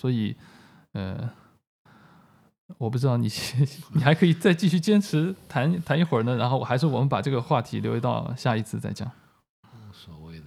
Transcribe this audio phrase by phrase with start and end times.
[0.00, 0.34] 所以，
[0.92, 1.30] 呃，
[2.78, 3.28] 我不知道你
[3.92, 9.12] 你还可以再继续坚持谈谈一会儿呢，然后还是我们把这个话题留到下一次再讲。
[9.62, 10.46] 无所谓的，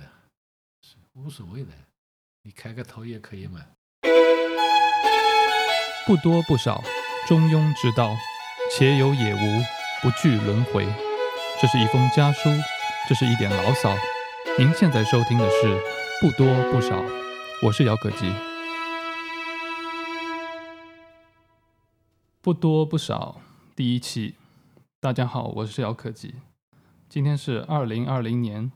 [1.13, 1.69] 无所谓的，
[2.41, 3.61] 你开个头也可以嘛。
[6.07, 6.83] 不多不少，
[7.27, 8.09] 中庸之道，
[8.75, 9.61] 且有也无，
[10.01, 10.83] 不惧轮回。
[11.61, 12.49] 这是一封家书，
[13.07, 13.95] 这是一点牢骚。
[14.57, 15.67] 您现在收听的是
[16.19, 16.99] 《不多不少》，
[17.61, 18.52] 我是姚可吉。
[22.43, 23.39] 不多不少，
[23.73, 24.35] 第一期。
[24.99, 26.35] 大家好，我是姚可吉。
[27.07, 28.69] 今天是二零二零年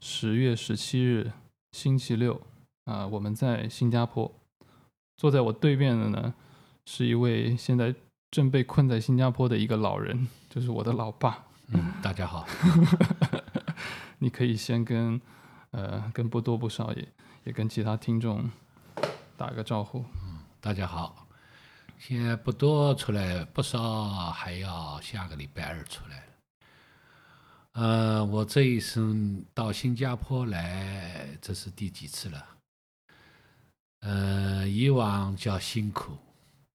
[0.00, 1.30] 十月十七日，
[1.70, 2.34] 星期六。
[2.86, 4.28] 啊、呃，我们在新加坡。
[5.16, 6.34] 坐在我对面的呢，
[6.86, 7.94] 是一位现在
[8.32, 11.44] 正被困在新加坡的一个老人，就是我的老爸。
[11.68, 12.44] 嗯，大家好。
[14.18, 15.20] 你可以先跟
[15.70, 17.08] 呃跟不多不少也
[17.44, 18.50] 也跟其他听众
[19.36, 20.04] 打个招呼。
[20.24, 21.21] 嗯，大家好。
[22.04, 26.26] 现在不多出来，不少还要下个礼拜二出来。
[27.74, 32.48] 呃，我这一生到新加坡来，这是第几次了？
[34.00, 36.18] 呃，以往叫辛苦，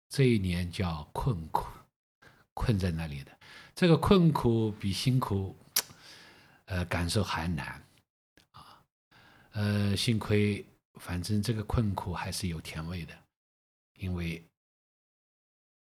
[0.09, 1.69] 这一年叫困苦，
[2.53, 3.31] 困在那里的。
[3.77, 5.57] 这个困苦比辛苦，
[6.65, 7.81] 呃，感受还难
[8.51, 8.83] 啊。
[9.53, 10.67] 呃，幸亏，
[10.99, 13.17] 反正这个困苦还是有甜味的，
[14.01, 14.45] 因为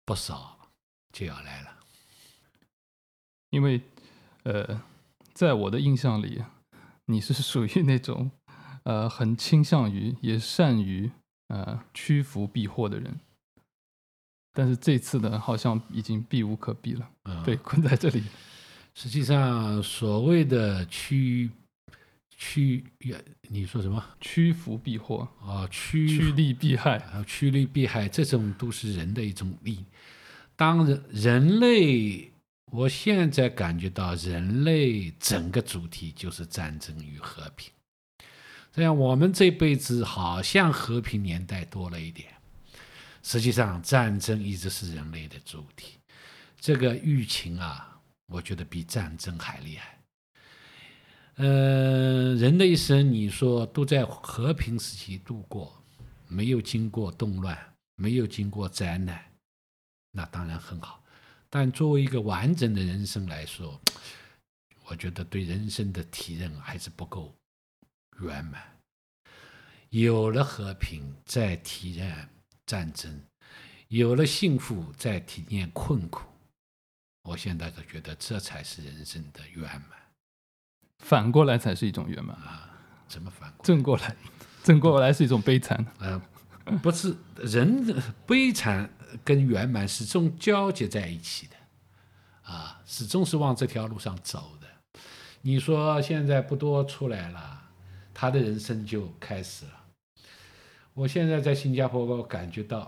[0.05, 0.71] 不少
[1.13, 1.79] 就要来了。
[3.51, 3.81] 因为，
[4.45, 4.83] 呃，
[5.33, 6.43] 在我的印象里，
[7.07, 8.31] 你是属于那种，
[8.85, 11.11] 呃，很倾向于也善于。
[11.49, 13.21] 呃，趋福避祸的人，
[14.55, 18.23] 但是这次呢，好像已经避无可避了，嗯、被困在这里。
[18.95, 21.51] 实际上，所谓的趋
[22.37, 22.85] 趋，
[23.49, 24.05] 你说什么？
[24.21, 29.85] 趋福避祸啊、哦，趋趋利避害啊，趋利避害，这种都是人的一种力。
[30.57, 32.33] 当人人类，
[32.73, 37.73] 我现在感觉到人类整个主题就是战争与和平。
[38.73, 42.33] 这样，我们这辈子好像和平年代多了一点，
[43.23, 45.99] 实际上战争一直是人类的主题。
[46.59, 49.99] 这个疫情啊，我觉得比战争还厉害。
[51.37, 55.83] 呃，人的一生，你说都在和平时期度过，
[56.29, 59.33] 没有经过动乱，没有经过灾难，
[60.11, 61.03] 那当然很好。
[61.49, 63.81] 但作为一个完整的人生来说，
[64.85, 67.35] 我觉得对人生的体认还是不够。
[68.21, 68.63] 圆满，
[69.89, 72.29] 有了和平，再体验
[72.67, 73.11] 战争；
[73.89, 76.29] 有了幸福，再体验困苦。
[77.23, 80.02] 我现在都觉得这才是人生的圆满。
[81.03, 82.71] 反过来才是一种圆满啊？
[83.07, 83.63] 怎么反过来？
[83.63, 84.17] 正过来，
[84.65, 85.85] 正过来是一种悲惨。
[85.99, 86.19] 呃，
[86.83, 88.89] 不是，人的悲惨
[89.23, 94.67] 跟圆满始终交接在一起的，啊，始终是往这条路上走的。
[95.43, 97.59] 你说现在不多出来了。
[98.15, 99.73] 他的人生就开始了。
[100.93, 102.87] 我现在在新加坡，我感觉到，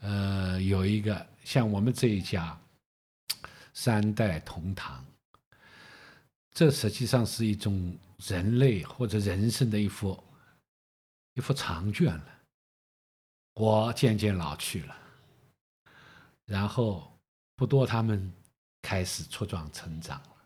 [0.00, 2.56] 呃，有一个像我们这一家
[3.72, 5.02] 三代同堂，
[6.52, 10.22] 这实际上是一种人类或者人生的一幅
[11.34, 12.28] 一幅长卷了。
[13.54, 14.96] 我渐渐老去了，
[16.46, 17.18] 然后
[17.56, 18.32] 不多他们
[18.80, 20.36] 开始茁壮成长了，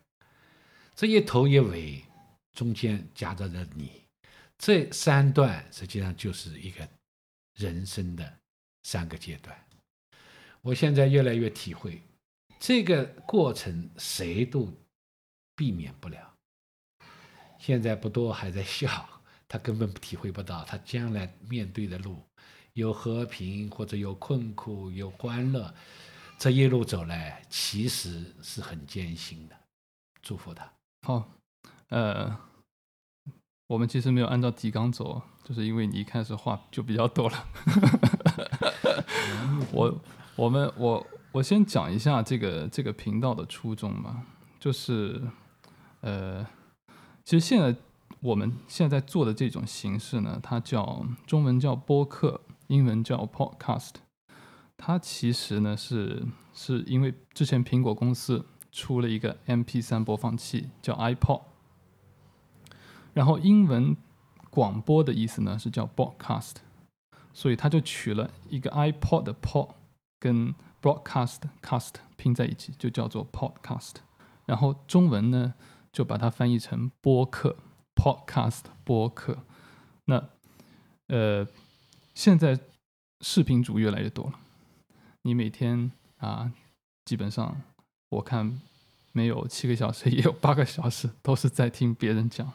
[0.94, 2.02] 这一头一尾。
[2.52, 4.00] 中间夹着的你，
[4.56, 6.88] 这三段实际上就是一个
[7.52, 8.38] 人生的
[8.84, 9.54] 三个阶段。
[10.62, 12.00] 我现在越来越体会，
[12.58, 14.72] 这个过程谁都
[15.56, 16.34] 避免不了。
[17.58, 19.08] 现在不多还在笑，
[19.48, 22.22] 他根本体会不到他将来面对的路，
[22.74, 25.74] 有和平或者有困苦，有欢乐，
[26.38, 29.56] 这一路走来其实是很艰辛的。
[30.22, 30.70] 祝福他。
[31.02, 31.28] 好。
[31.88, 32.36] 呃，
[33.68, 37.46] 我们其实没有按照提纲走，就是因为你一开始话就比较多了。
[39.72, 40.00] 我、
[40.34, 44.26] 我们、我、我先讲一下这个这个频道的初衷嘛，
[44.58, 45.22] 就是
[46.00, 46.46] 呃，
[47.24, 47.78] 其实现在
[48.20, 53.92] 我们现在做的这种形式呢，它叫中文叫播客，英文叫 podcast。
[54.76, 61.42] 它其实呢是是因为之前苹果公司出了一个 MP3 播放器，叫 iPod。
[63.14, 63.96] 然后英文
[64.50, 66.56] 广播的意思呢是叫 broadcast，
[67.32, 69.70] 所以它就取了一个 iPod 的 pod
[70.20, 73.94] 跟 broadcast cast 拼在一起，就叫做 podcast。
[74.44, 75.54] 然后中文呢
[75.96, 77.56] 就把它翻译成播客
[77.94, 79.38] podcast 播客。
[80.04, 80.28] 那
[81.06, 81.46] 呃
[82.14, 82.60] 现在
[83.22, 84.38] 视频主越来越多了。
[85.22, 86.52] 你每天啊，
[87.06, 87.62] 基本上
[88.10, 88.60] 我看
[89.12, 92.52] 没有七个小时，也有八个小时都是在听别人讲，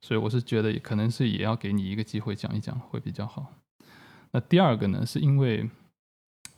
[0.00, 3.52] 所以我是觉得可能是也要给你一个机会讲一讲会比较好。
[4.30, 5.68] 那第二个呢，是因为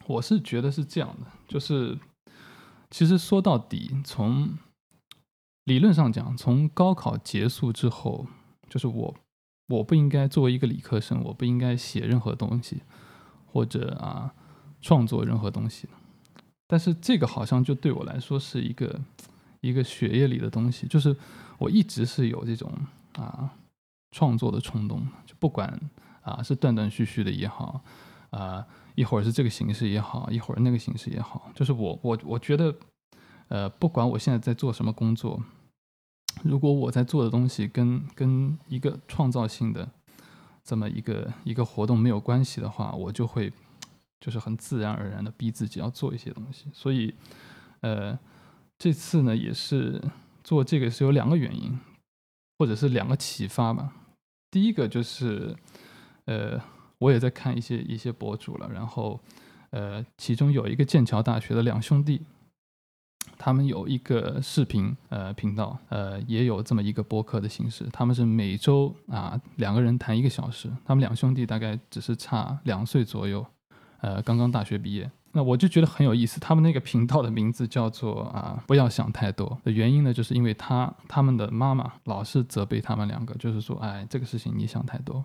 [0.06, 1.98] 我是觉得是这样的，就是
[2.88, 4.56] 其实说到底，从
[5.64, 8.26] 理论上讲，从高考结束之后，
[8.68, 9.14] 就是我
[9.68, 12.82] 我不应该作为一个理科生，我不应该写任何东西，
[13.46, 14.34] 或者啊。
[14.82, 15.86] 创作任何东西，
[16.66, 18.98] 但是这个好像就对我来说是一个
[19.60, 21.14] 一个血液里的东西，就是
[21.58, 22.72] 我一直是有这种
[23.12, 23.50] 啊
[24.10, 25.78] 创作的冲动，就不管
[26.22, 27.82] 啊是断断续续的也好，
[28.30, 32.74] 啊一会儿是这个形式也好，一会儿那个形式也好，就是我我我觉得，
[33.50, 35.42] 呃不管我现在在做什么工作，
[36.42, 39.86] 如果我在做的东西跟跟一个创造性的
[40.64, 43.52] 这么一个一个活动没有关系的话，我就会。
[44.22, 47.14] 就是很自然而然的逼自己要做一些东西，所以，
[47.80, 48.18] 呃，
[48.76, 49.98] 这次呢也是
[50.44, 51.80] 做这个是有两个原因，
[52.58, 53.94] 或者是两个启发吧。
[54.50, 55.56] 第一个就是，
[56.26, 56.60] 呃，
[56.98, 59.18] 我也在看一些一些博主了，然后，
[59.70, 62.20] 呃，其中有一个剑桥大学的两兄弟，
[63.42, 73.44] 他们有一个视频呃频道，呃，也有这么一个播客的形式，他们是每周啊两个人谈一个小时，他们两兄弟大概只是差两岁左右。
[74.02, 76.38] 呃，刚刚大学毕业，那我就觉得很有意思。
[76.38, 79.58] 他们那个频道的名字叫做啊，不要想太多。
[79.64, 85.24] 的原因呢，就是因为他他们的妈妈老是责备他们两个，就是说，哎，这个事情你想太多，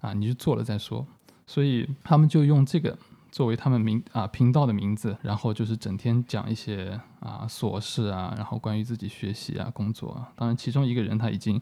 [0.00, 1.06] 啊，你就做了再说。
[1.46, 2.96] 所以他们就用这个
[3.30, 10.32] 作为他们名啊频道的名字，然后就是整天讲一些啊琐事啊，然后关于自己学习啊、工作啊。
[10.36, 11.60] 当然，其中一个人他已经。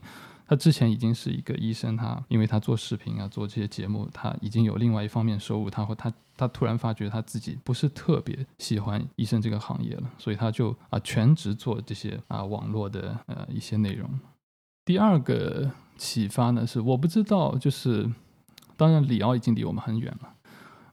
[0.51, 5.69] 他之前已经是一个医生，他因为他做视频啊，做这些节目，他已经有另外一方面收入。
[5.69, 14.09] 他会他他突然发觉他自己不是特别喜欢医生这个行业了，所以他就啊全职做这些啊网络的呃一些内容。
[14.83, 18.09] 第二个启发呢是我不知道，就是
[18.75, 20.33] 当然李敖已经离我们很远了，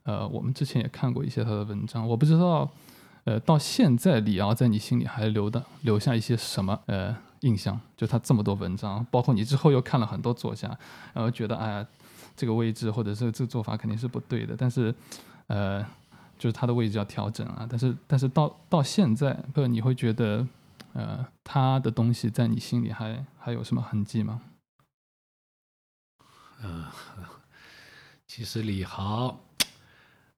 [0.07, 2.67] 呃，我们之前也看过一些他的文章，我不知道
[3.25, 7.15] 呃到现在李敖在你心里还留的留下一些什么呃。
[7.41, 10.67] 印象就他这么多文章，包括你之后又看了很多作家，
[11.13, 11.87] 然后觉得哎呀，
[12.35, 14.93] 这个位置或者是这个做法肯定是不对的，但是，
[15.45, 15.85] 呃，
[16.39, 17.63] 就是他的位置要调整啊。
[17.69, 20.47] 但是，但是到到现在，不，你会觉得，
[20.93, 24.41] 呃，他的东西在你心里还还有什么痕迹吗？
[26.63, 26.85] 嗯，
[28.25, 29.39] 其实李敖，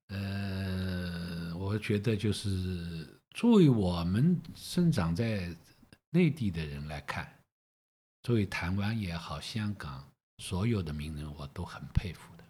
[0.09, 5.55] 呃，我觉得就是作为我们生长在。
[6.11, 7.31] 内地的人来看，
[8.23, 10.03] 作为台湾也好，香港
[10.39, 12.43] 所有的名人，我都很佩服的，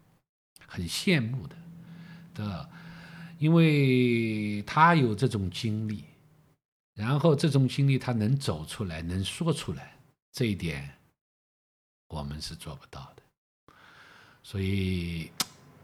[0.65, 1.57] 很羡慕的，
[2.33, 2.69] 对吧？
[3.37, 6.05] 因为他有这种经历，
[6.93, 9.93] 然后这种经历他能走出来，能说出来，
[10.31, 10.97] 这一点
[12.07, 13.23] 我们是做不到的。
[14.41, 15.29] 所以，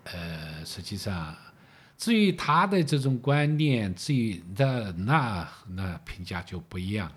[0.05, 1.35] 呃，实际上，
[1.97, 7.15] 至于他的这种观念，至于那那那评价就不一样了。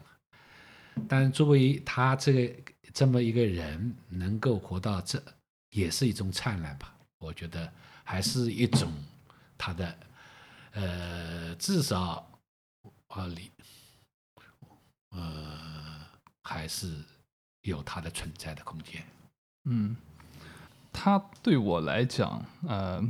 [1.08, 5.22] 但作为他这个这么一个人，能够活到这，
[5.70, 6.94] 也是一种灿烂吧。
[7.18, 7.72] 我觉得
[8.04, 8.92] 还是一种
[9.56, 9.98] 他的，
[10.72, 12.28] 呃，至少
[13.08, 13.50] 啊，里，
[15.10, 16.00] 呃，
[16.42, 16.92] 还是
[17.62, 19.04] 有他的存在的空间。
[19.64, 19.96] 嗯，
[20.92, 23.02] 他对我来讲，呃，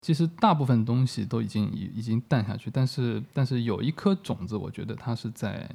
[0.00, 5.68] 其实大部分东西都已经已已经淡下去，但是但是有一颗种子，我觉得它是在。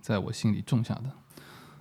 [0.00, 1.10] 在我心里种下的，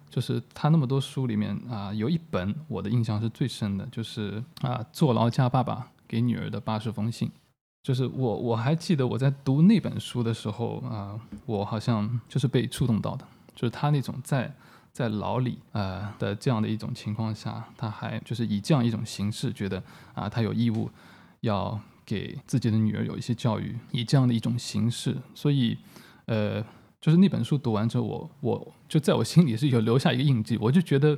[0.10, 7.32] 就是他那么多书里面啊，有一本我的印象是最深的，就是啊，坐牢家爸爸给女儿的八十封信。
[7.84, 13.26] 就是我我还记得我在读那本书的时候啊，我好像就是被触动到的，
[13.56, 14.54] 就是他那种在
[14.92, 19.82] 在牢里啊的这样的一种情况下，他还就是以这样一种形式，觉得
[20.14, 20.90] 啊，他有义务
[21.48, 25.78] 要给自己的女儿有一些教育，以这样的一种形式，所以
[26.26, 26.64] 呃。
[27.00, 30.58] 就是那本书读完之后，我我就在我心里是有留下一个印记。
[30.60, 31.18] 我就觉得，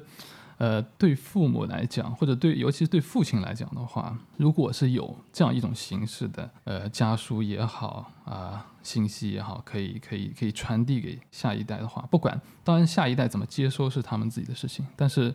[0.57, 15.33] 呃，对父母来讲，或者对尤其是对父亲来讲的话，如果是有这样一种形式的，呃，家书也好啊、信息也好，可以可以可以传递给下一代的话，不管当然下一代怎么接收是他们自己的事情，但是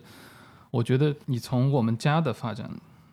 [0.69, 2.69] 我觉得你从我们家的发展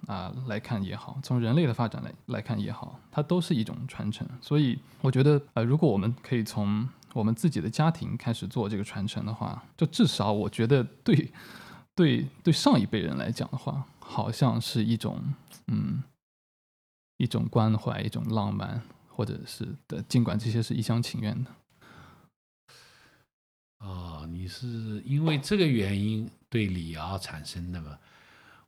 [0.07, 4.29] 啊、来看也好，从人类的发展来来看也好，它都是一种传承。
[4.41, 11.33] 所以我觉得，呃，如果我们可以从我们自己的家庭开始做这个传承的话，就至少我觉得对，
[11.95, 15.23] 对对上一辈人来讲的话，好像是一种
[15.69, 16.03] 嗯，
[17.19, 21.51] 一种关怀、一种浪漫，或者是的，尽管这些是一厢情愿的。
[23.79, 27.99] 哦，你是因为这个原因对李敖产生的吗？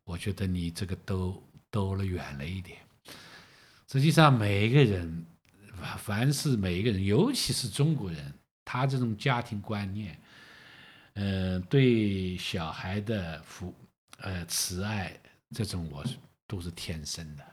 [0.04, 2.78] 我觉得你这个兜兜了远了一点。
[3.88, 5.26] 实际上，每一个人，
[5.98, 8.34] 凡是每一个人，尤其是中国人，
[8.64, 10.20] 他这种家庭观念，
[11.14, 13.72] 嗯、呃，对小孩的抚，
[14.18, 15.18] 呃，慈爱，
[15.50, 17.44] 这种我是都是天生的。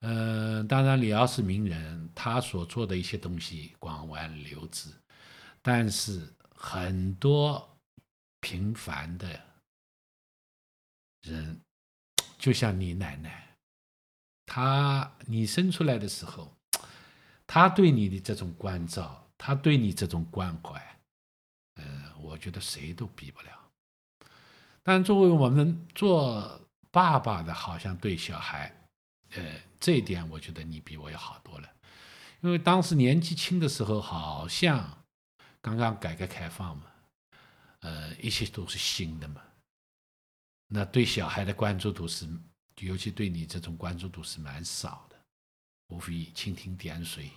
[0.00, 4.90] 嗯、呃，当然，李敖是名人，他所做的一些东西广为流知。
[5.60, 7.76] 但是很多
[8.40, 9.40] 平凡的
[11.30, 11.60] 人，
[12.38, 13.56] 就像你奶奶，
[14.46, 16.52] 她你生出来的时候，
[17.46, 20.80] 她对你的这种关照，她对你这种关怀，
[21.76, 23.50] 嗯、呃，我觉得谁都比不了。
[24.82, 28.74] 但作为我们做爸爸的，好像对小孩，
[29.32, 31.68] 呃，这一点我觉得你比我要好多了，
[32.40, 34.94] 因为当时年纪轻的时候，好像。
[35.60, 36.84] 刚刚改革开放嘛，
[37.80, 39.42] 呃，一切都是新的嘛。
[40.68, 42.28] 那对小孩的关注度是，
[42.80, 45.16] 尤其对你这种关注度是蛮少的，
[45.88, 47.30] 无非蜻蜓点水，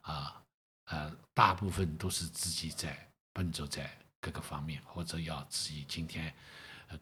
[0.00, 0.42] 啊，
[0.86, 3.88] 呃，大部分都是自己在奔走在
[4.20, 6.34] 各个方面，或者要自己今天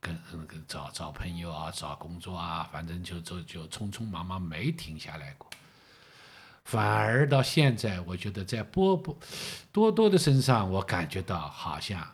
[0.01, 5.51] 跟那个找找朋友啊，找工作啊，反正就就就匆匆忙忙没停下来过。
[6.65, 9.19] 反而到现在，我觉得在波波
[9.73, 12.07] 多多的身上，我感觉到好像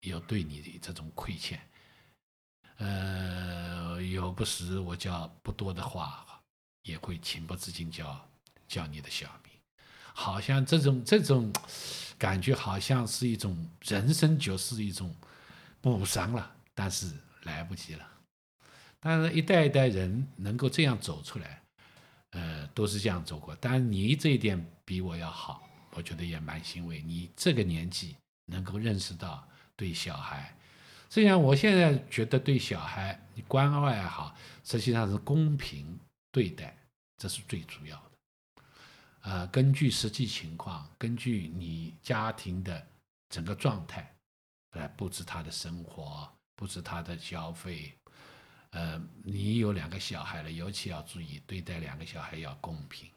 [0.00, 1.60] 有对你的这种亏欠。
[2.78, 6.26] 呃，有不时我叫不多的话，
[6.82, 8.28] 也会情不自禁叫
[8.68, 9.52] 叫你的小名，
[10.14, 11.52] 好像这种这种
[12.18, 15.14] 感觉，好像是一种人生就是一种
[15.80, 18.06] 补偿了，但是来不及了。
[19.00, 21.62] 但是，一代一代人能够这样走出来。
[22.32, 27.00] 呃，都是这样走过，但你这一点比我要好，我觉得也蛮欣慰。
[27.00, 28.14] 你这个年纪
[28.46, 30.54] 能够认识到对小孩，
[31.08, 35.98] 实际上我现在觉得对小孩你关爱也好，实际上是公平
[36.30, 36.76] 对待，
[37.16, 38.12] 这是最主要的。
[39.22, 42.86] 呃，根据实际情况，根据你家庭的
[43.28, 44.14] 整个状态
[44.72, 47.92] 来布置他的生活，布置他的消费。
[48.70, 53.10] 呃，你有两个小孩了，尤其要注意对待两个小孩要公平，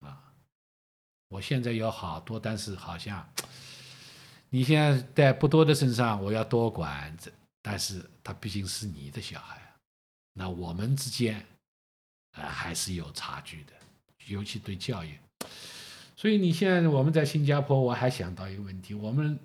[0.00, 0.22] 啊！
[1.28, 3.26] 我现在有好多，但是好像
[4.52, 7.16] 你现在在不多的身上，我要多管，
[7.62, 9.60] 但是他毕竟是你的小孩，
[10.34, 11.42] 那我们之间、
[12.32, 13.72] 呃、还是有差距的，
[14.26, 15.18] 尤其对教育。
[16.14, 19.38] 所以你现在我们在新加坡，我还想到一个问题，我们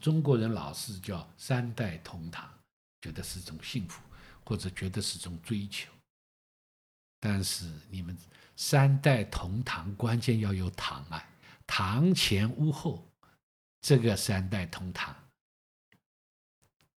[0.00, 2.48] 中国人老是叫三代同堂，
[3.02, 4.00] 觉得是种幸福。
[4.48, 5.90] 或者觉得是种追求，
[7.18, 8.16] 但是你们
[8.54, 11.28] 三代同堂，关键要有堂啊，
[11.66, 13.04] 堂前屋后，
[13.80, 15.14] 这个三代同堂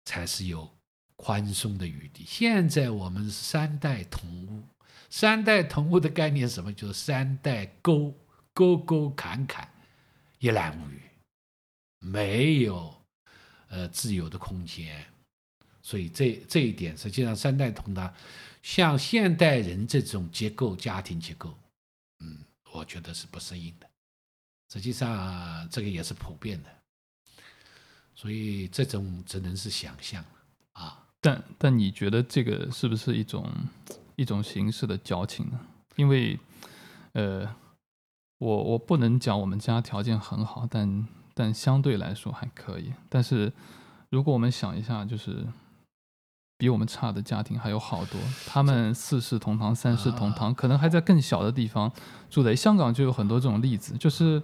[0.05, 0.69] 才是有
[1.15, 2.23] 宽松的余地。
[2.25, 4.63] 现在我们是三代同屋，
[5.09, 6.73] 三代同屋的概念是什么？
[6.73, 8.13] 就是三代沟
[8.53, 9.71] 沟沟坎坎，
[10.39, 11.01] 一览无余，
[11.99, 13.05] 没有
[13.67, 15.05] 呃自由的空间。
[15.81, 18.13] 所以这这一点，实际上三代同堂，
[18.61, 21.57] 像现代人这种结构，家庭结构，
[22.19, 23.88] 嗯，我觉得是不适应的。
[24.71, 26.69] 实际上，这个也是普遍的。
[28.15, 30.23] 所以这种只能是想象
[30.73, 31.07] 啊。
[31.21, 33.49] 但但你觉得这个是不是一种
[34.15, 35.59] 一种形式的矫情呢？
[35.95, 36.39] 因为，
[37.13, 37.55] 呃，
[38.37, 42.93] 我我不能讲我们家条件很好，但但相对来说还可以。
[43.09, 43.51] 但是
[44.09, 45.45] 如果我们想一下，就是。
[46.59, 51.89] 比我们差的家庭还有好多，他们四世同堂、三世同堂，可能还在更小的地方
[52.29, 53.97] 住在香港，就有很多这种例子。
[53.97, 54.43] 就是，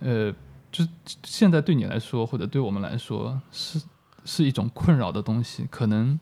[0.00, 0.30] 呃，
[0.70, 0.86] 就
[1.24, 3.80] 现在对你来说，或者对我们来说，是
[4.26, 5.66] 是一种困扰的东西。
[5.70, 6.20] 可能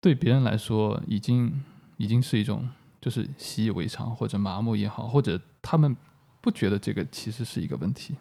[0.00, 1.60] 对别人来说，已经
[1.96, 2.68] 已经是一种
[3.00, 5.96] 就是习以为常，或者麻木也好，或者他们
[6.40, 8.14] 不觉得这个其实是一个问题。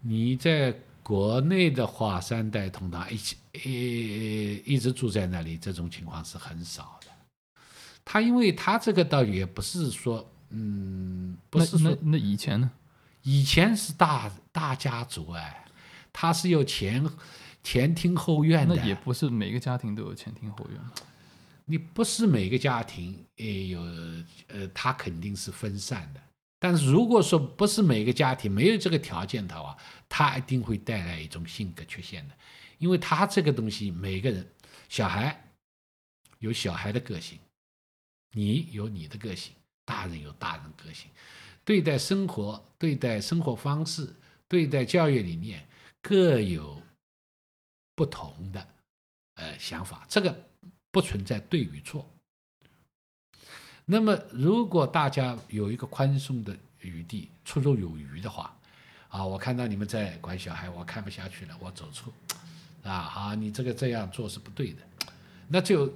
[0.00, 0.74] 你在。
[1.08, 7.06] 国内的话，三代同堂一起，一一直住在那里，这种情况是很少的。
[8.04, 12.70] 他因为他这个倒也不是说，嗯，不是说那，那以前呢？
[13.22, 15.64] 以前是大大家族哎，
[16.12, 17.02] 他是有前
[17.64, 18.76] 前厅后院的。
[18.76, 20.78] 那也不是每个家庭都有前厅后院。
[21.64, 23.80] 你不是每个家庭也有，
[24.48, 26.20] 呃，他肯定是分散的。
[26.58, 29.76] 但是如果说不是每个家庭没有这个条件的话，
[30.08, 32.34] 他一定会带来一种性格缺陷的，
[32.78, 34.44] 因为他这个东西每个人
[34.88, 35.40] 小孩
[36.40, 37.38] 有小孩的个性，
[38.32, 39.52] 你有你的个性，
[39.84, 41.08] 大人有大人个性，
[41.64, 44.12] 对待生活、对待生活方式、
[44.48, 45.64] 对待教育理念，
[46.02, 46.82] 各有
[47.94, 48.68] 不同的
[49.34, 50.48] 呃想法，这个
[50.90, 52.04] 不存在对与错。
[53.90, 58.54] 那么，如果大家有一个宽松的余地，绰绰有余的话，
[59.08, 62.12] 啊，我看到你们在管小孩，我看不下去了，我走出，
[62.82, 64.82] 啊，好，你这个这样做是不对的，
[65.48, 65.90] 那就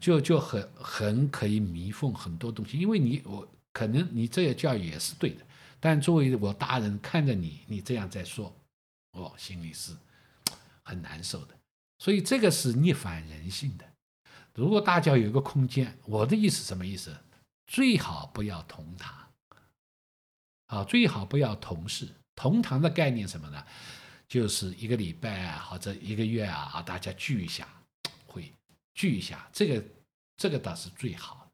[0.00, 5.46] 就就很很可以弥缝很多东西，因为你我可能你这个教育也是对的，
[5.78, 8.52] 但作为我大人看着你，你这样在说，
[9.12, 9.92] 我心里是
[10.82, 11.54] 很难受的，
[12.00, 13.84] 所以这个是逆反人性的。
[14.54, 17.16] 如果大家有一个空间，我的意思什么意思？
[17.68, 19.30] 最好不要同堂，
[20.66, 22.08] 啊，最好不要同事。
[22.34, 23.64] 同堂的概念什么呢？
[24.26, 27.68] 就是一个礼拜啊，或者一个月啊，啊，大家聚一下，
[28.26, 28.52] 会
[28.94, 29.84] 聚一下，这个
[30.36, 31.50] 这个倒是最好。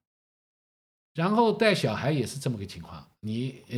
[1.14, 3.76] 然后带小孩也是这么个情况，你呃，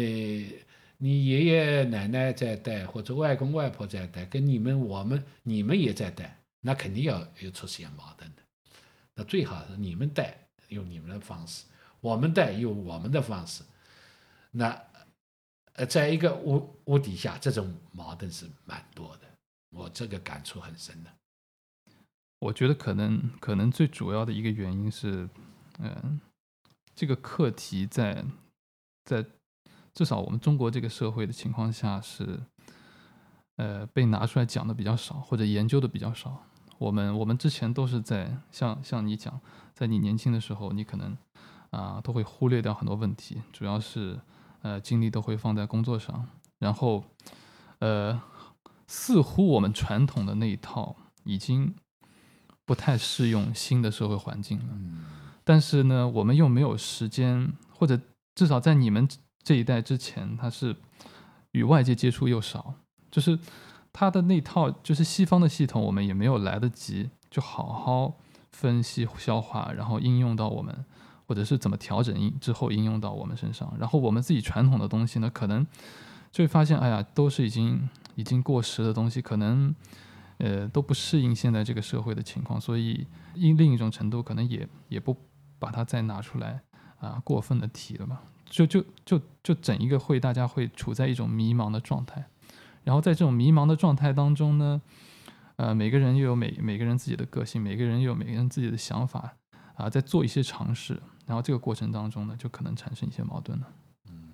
[0.99, 8.43] 你爷爷奶奶在带，或者外公外婆在带，跟你们我们你们也在带，那肯定要有出现矛盾的。
[9.15, 11.65] 那最好是你们带，用你们的方式。
[12.07, 13.65] 我们带用我们的方式，
[14.53, 14.81] 那
[15.73, 19.23] 呃，在一个屋屋底下，这种矛盾是蛮多的，
[19.71, 21.11] 我这个感触很深的。
[22.39, 25.29] 我觉得可能可能最主要的一个原因是，
[25.81, 26.21] 嗯、
[26.95, 28.25] 这个课题在
[29.05, 29.25] 在
[29.93, 32.41] 至少我们中国这个社会的情况下是，
[33.57, 36.47] 呃，被拿出来讲的比较少，或者研究的比较少。
[36.79, 39.41] 我们我们之前都是在像像你讲，
[39.75, 41.19] 在你年轻的时候，你可能。
[41.77, 44.19] 啊，都会忽略掉很多问题，主要是，
[44.63, 46.27] 呃，精力都会放在工作上，
[46.59, 47.05] 然后，
[47.81, 48.19] 呃，
[48.87, 51.75] 似乎我们传统的那一套已经
[52.65, 54.79] 不太适用新的社会环境了。
[55.45, 58.01] 但是呢，我们又没有时间，或者
[58.35, 59.07] 至少在你们
[59.45, 60.77] 这一代之前，他是
[61.53, 62.73] 与外界接触又少，
[63.11, 63.39] 就是
[63.93, 68.15] 他的那套就是西方的系统，我们也没有来得及就好好
[68.51, 70.87] 分析消化，然后应用到我们。
[71.27, 75.67] 或者是怎么调整应之后应用到我们身上，然后我们自己传统的东西呢，可能
[76.31, 79.75] 就会发现，哎呀，都是已经已经过时的东西，可能
[80.39, 85.17] 呃都不适应现在这个社会的情况，所以因另一种程度，可能也也不
[85.59, 86.61] 把它再拿出来
[86.99, 92.27] 啊过分的提了吧，就就就就整一个会，大家会处在一种迷茫的状态，
[92.85, 94.81] 然后在这种迷茫的状态当中呢，
[95.57, 99.35] 呃，每个人又有每每个人自己的个性，每个人又有每个人自己的想法
[99.75, 101.03] 啊，在做一些尝试。
[101.27, 103.73] 然后这个过程当中呢，就可能产生一些矛盾了。
[104.09, 104.33] 嗯，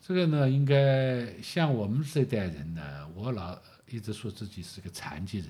[0.00, 5.48] 这个呢，应该像我们这代人呢，我老一直说自己是个残疾人。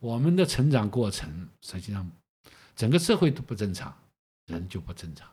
[0.00, 2.10] 我们的成长过程，实际上
[2.74, 3.94] 整个社会都不正常，
[4.46, 5.28] 人就不正常，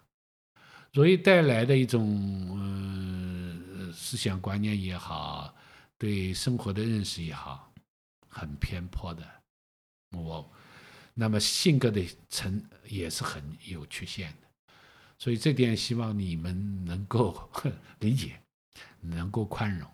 [0.92, 5.56] 所以带来的一种呃思想观念也好，
[5.98, 7.72] 对生活的认识也好，
[8.28, 9.24] 很偏颇的。
[10.12, 10.52] 我。
[11.18, 14.74] 那么性格的成也是很有缺陷的，
[15.18, 17.50] 所以这点希望你们能够
[18.00, 18.38] 理解，
[19.00, 19.90] 能够宽容。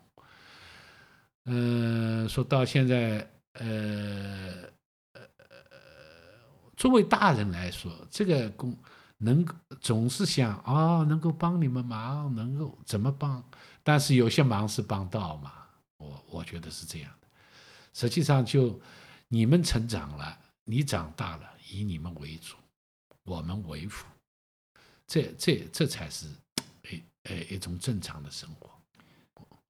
[1.45, 4.67] 嗯、呃，说到现在，呃，
[6.75, 8.75] 作为大人来说，这个工
[9.19, 9.45] 能
[9.79, 13.47] 总是想啊、哦，能够帮你们忙，能够怎么帮？
[13.83, 15.53] 但是有些忙是帮到嘛，
[15.97, 17.27] 我我觉得是这样的。
[17.93, 18.81] 实际上，就
[19.27, 20.39] 你们成长了。
[20.63, 22.55] 你长大了，以你们为主，
[23.23, 24.05] 我们为辅，
[25.07, 26.27] 这这这才是
[26.89, 28.69] 一呃一种正常的生活。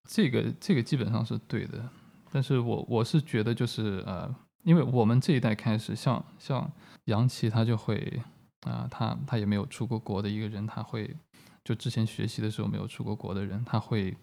[0.04, 1.90] 这个这个基本上是对的，
[2.32, 6.72] 但是我我是觉得就是呃，因为我们这一代开始，像像
[7.06, 8.22] 杨奇他就会
[8.62, 11.16] 啊、他他也没有出过国的一个人，他会
[11.64, 14.16] 就之前学习的时候没有出过国的人，他会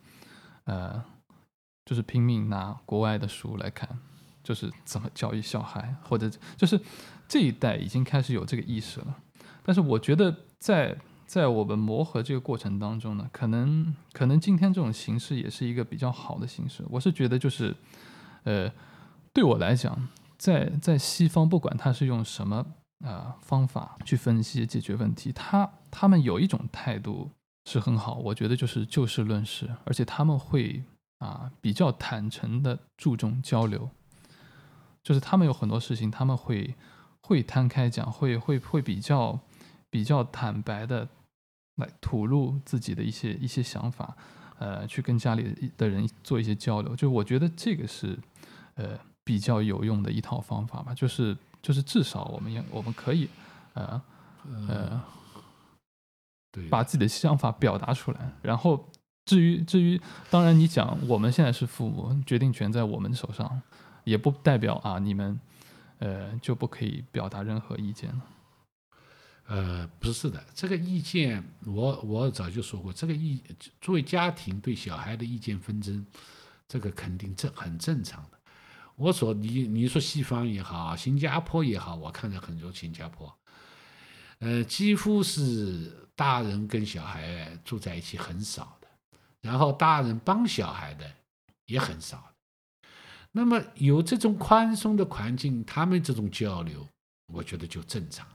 [0.64, 1.02] 呃，
[1.84, 3.98] 就是拼命拿国外的书来看。
[4.48, 6.80] 就是怎么教育小孩，或者就是
[7.28, 9.14] 这一代已经开始有这个意识了。
[9.62, 16.82] 但是我觉得在在我们磨合这个过程当中呢，可能可能今天这种形式也是一个比较好的形式。
[16.88, 17.76] 我是觉得就是，
[18.44, 18.72] 呃，
[19.34, 20.08] 对我来讲，
[20.38, 22.56] 在在西方，不管他是用什么
[23.04, 27.30] 啊、呃、方法去分析解决问题，他他们有一种态度
[27.66, 30.82] 是很好，我觉得就是就事论事，而且他们会
[31.18, 33.90] 啊、比较坦诚的注重交流。
[35.02, 36.74] 就是他们有很多事情，他们会
[37.22, 39.38] 会摊开讲，会会会比较
[39.90, 41.08] 比较坦白的
[41.76, 44.16] 来吐露自己的一些一些想法，
[44.58, 46.94] 呃，去跟家里的人做一些交流。
[46.96, 48.18] 就我觉得这个是
[48.74, 50.94] 呃比较有用的一套方法吧。
[50.94, 53.28] 就是就是至少我们也我们可以
[53.74, 54.02] 呃
[54.68, 55.02] 呃
[56.50, 58.32] 对，把自己的想法表达出来。
[58.42, 58.88] 然后
[59.26, 63.60] 至于至于，当然你讲我们现在是父母，决定权在我们手上，
[64.08, 65.38] 也不代表啊你们
[65.98, 68.22] 呃就不可以表达任何意见了。
[69.46, 73.42] 呃，不是的，这个意见我我早就说过，这个意
[73.80, 76.06] 作为家庭对小孩的意见纷争，
[76.66, 78.38] 这个肯定这很正常的。
[78.94, 83.34] 我说你你说西方也好，新加坡也好，我看了很多新加坡，
[84.40, 88.88] 呃，几乎是大人跟小孩住在一起很少的，
[89.40, 91.10] 然后大人帮小孩的
[91.64, 92.27] 也很少。
[93.32, 96.86] 那么有这种宽松的环境，他们这种交流，
[97.32, 98.26] 我觉得就正常。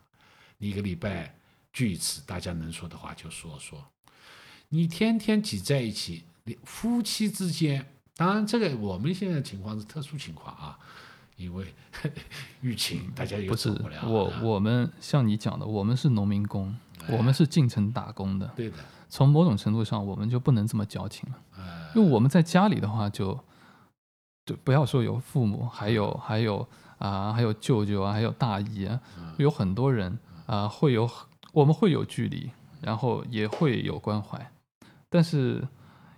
[0.60, 1.36] 一个礼拜
[1.73, 3.84] 聚一次，大家能说的话就说说。
[4.69, 6.23] 你天天挤在一起，
[6.63, 10.79] 夫妻之间，当然这个我们现在情况是特殊情况啊，
[11.36, 11.73] 因为
[12.62, 13.69] 疫情，大家也走不是
[14.06, 16.75] 我我们像你讲的，我们是农民工，
[17.06, 18.47] 哎、我们是进城打工的。
[18.56, 18.77] 对的。
[19.10, 21.38] 从某种程度上，我们就不能这么矫情了。
[21.58, 23.39] 哎、因为我们在家里的话就，
[24.45, 26.60] 就就不要说有父母，还有还有
[26.97, 30.17] 啊、呃，还有舅舅啊，还有大姨啊，嗯、有很多人。
[30.45, 31.10] 啊、呃，会有
[31.53, 32.51] 我们会有距离，
[32.82, 34.51] 然后也会有关怀，
[35.10, 35.65] 但是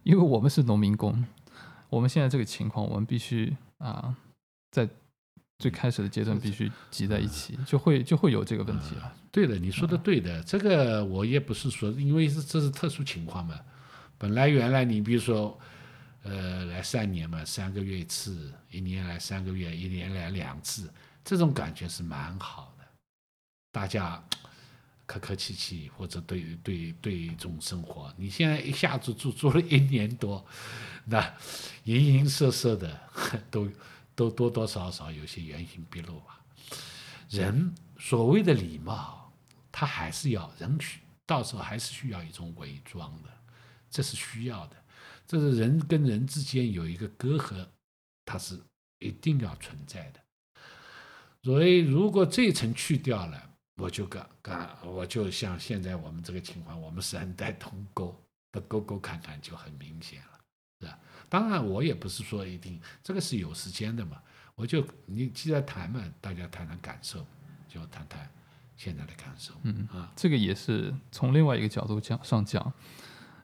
[0.02, 1.24] 因为我们是农民工，
[1.92, 4.16] 我们现在这个情况，我们必须啊、呃，
[4.72, 4.90] 在
[5.60, 9.30] 最开始的阶段必须挤在一起，就会就会有这个问题了、嗯。
[9.32, 13.54] 对的，你说的对的，这个我也不是说，因为是这是特殊情况嘛。
[14.18, 15.56] 本来原来你比如说，
[16.26, 20.92] 呃，来三年嘛，三个月一次，一年来三个月，一年来两次，
[21.24, 22.86] 这种感觉是蛮好的。
[23.72, 24.24] 大家
[25.06, 30.44] 客客气气，或者对对对一种生活，你现在一下子住住了一年多，
[31.06, 31.22] 那
[31.84, 33.00] 形形色色的
[33.52, 33.70] 都
[34.16, 36.42] 都多多少少有些原形毕露吧。
[37.30, 39.32] 人所谓的礼貌，
[39.72, 43.30] 他还是要人需，到时候还是需要一种伪装的，
[43.92, 44.76] 这是需要的。
[45.28, 47.66] 这是人跟人之间有一个隔阂，
[48.26, 48.60] 它是
[49.00, 50.20] 一定要存在的。
[51.44, 58.16] 所以如果这一层去掉了，我就干干，我就像现在我们这个情况，我们三代同沟
[58.52, 60.40] 的沟沟坎坎就很明显了，
[60.80, 61.00] 是吧？
[61.30, 64.22] 当然，我也不是说一定这个是有时间的嘛。
[64.56, 67.26] 我就你既然谈嘛，大家谈谈感受，
[67.68, 68.28] 就谈谈
[68.78, 69.54] 现在的感受。
[69.64, 72.74] 嗯啊，这个也是从另外一个角度讲上讲，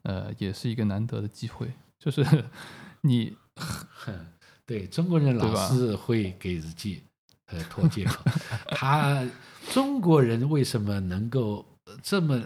[0.03, 2.25] 呃，也是一个难得的机会，就是
[3.01, 3.35] 你，
[4.65, 7.03] 对中国人老是会给自己。
[7.47, 8.23] 呃，脱借口，
[8.71, 9.27] 他
[9.73, 11.65] 中国人为什么能够
[12.01, 12.41] 这么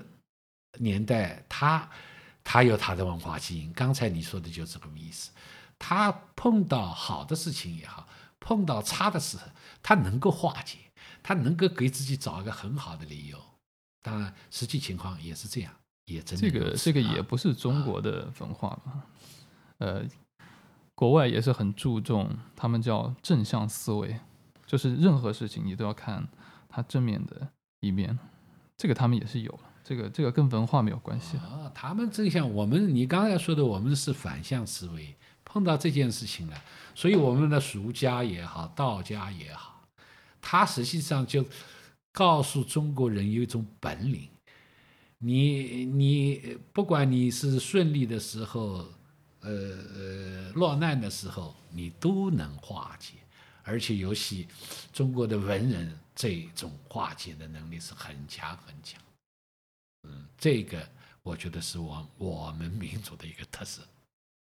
[0.80, 1.46] 年代？
[1.48, 1.88] 他
[2.44, 3.72] 他有他的文化基因。
[3.74, 5.30] 刚才你说的就是这个意思。
[5.78, 8.08] 他碰到好的事情也好，
[8.40, 9.44] 碰到差的时候，
[9.84, 10.80] 他能够化解，
[11.22, 13.40] 他能够给自己找一个很好的理由。
[14.02, 15.72] 当然，实际情况也是这样，
[16.06, 16.22] 也。
[16.22, 18.92] 这个这个也不是中国的文化嘛？
[18.94, 19.04] 啊、
[19.80, 20.06] 呃，
[20.94, 24.20] 国外也是很注重，他们叫正向思维。
[24.66, 26.28] 就是任何事情你都要看
[26.68, 27.50] 它正面的
[27.82, 28.18] 一面，
[28.76, 31.72] 这个他们也是有了，这个这个跟文化没有关系啊。
[31.76, 36.58] 他们正向我们，你刚才说的，我们是反向思维，碰到这件事情了，
[36.96, 39.84] 所以我们的儒家也好，道家也好，
[40.42, 41.46] 他实际上就
[42.12, 44.28] 告诉中国人有一种本领，
[45.26, 48.86] 你你不管你是顺利的时候，
[49.40, 53.14] 呃呃落难的时候，你都能化解。
[53.64, 54.48] 而且尤其
[54.94, 59.02] 中国的文人，这种化解的能力是很强很强。
[60.04, 60.88] 嗯，这个
[61.24, 63.82] 我觉得是我我们民族的一个特色。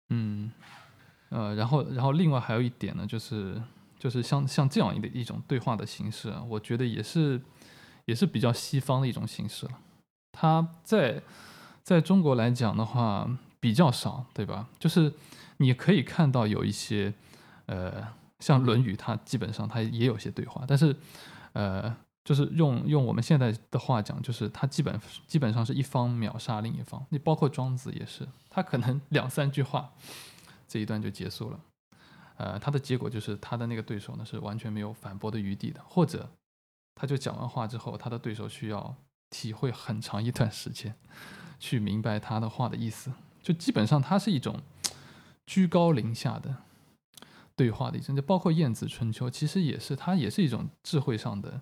[0.09, 0.51] 嗯，
[1.29, 3.61] 呃，然后然后另外还有一点呢，就是
[3.97, 7.41] 就是像像这样一个一种对话的形式，我觉得也是
[8.03, 9.79] 也是比较西方的一种形式了。
[10.37, 11.21] 它在
[11.83, 14.67] 在中国来讲的话比较少，对吧？
[14.77, 15.13] 就是
[15.57, 17.13] 你可以看到有一些
[17.65, 18.15] 呃。
[18.39, 20.95] 像《论语》，它基本上它也有些对话，但是，
[21.53, 21.91] 呃，
[22.23, 27.03] 就是用用我们现在的话讲，就是它基本基本上是一方秒杀另一方。
[27.09, 29.91] 你包括庄子也是，他可能两三句话，
[30.67, 31.59] 这一段就结束了。
[32.35, 36.29] 呃，他的结果就是他的那个对手呢是完全没有反驳的余地的，或者
[36.93, 38.95] 他就讲完话之后，他的对手需要
[39.29, 40.95] 体会很长一段时间
[41.59, 43.11] 去明白他的话的意思。
[43.41, 44.61] 就基本上他是一种
[45.45, 46.57] 居高临下的。
[47.55, 51.59] 对话的一种，就包括《晏子春秋》，其实也是，它也是一种智慧上的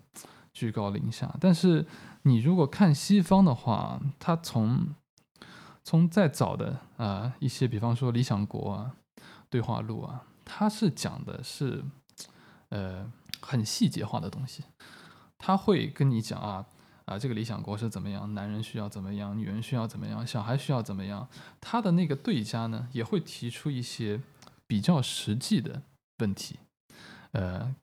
[0.52, 1.34] 居高临下。
[1.40, 1.86] 但是
[2.24, 4.94] 你如果看西方的话，他从
[5.82, 8.96] 从再早的啊、一些，比方说《理想国》啊、
[9.48, 11.82] 《对话录》啊，他是讲的是
[12.68, 14.64] 呃很细节化的东西。
[15.38, 16.66] 他会跟你讲啊
[17.06, 21.28] 啊，这个理想国是怎么样，男人需要怎么样，女人需要怎么样，小孩需要怎么样，
[21.60, 24.20] 他的那个对家呢，也会提出一些
[24.66, 25.82] 比较实际的
[26.18, 26.58] 问题，
[27.30, 27.74] 呃，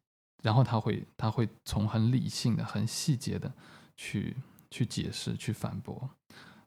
[0.41, 3.53] 然后他会他会从很理性的、很细节的
[3.95, 4.35] 去
[4.69, 6.09] 去解释、去反驳，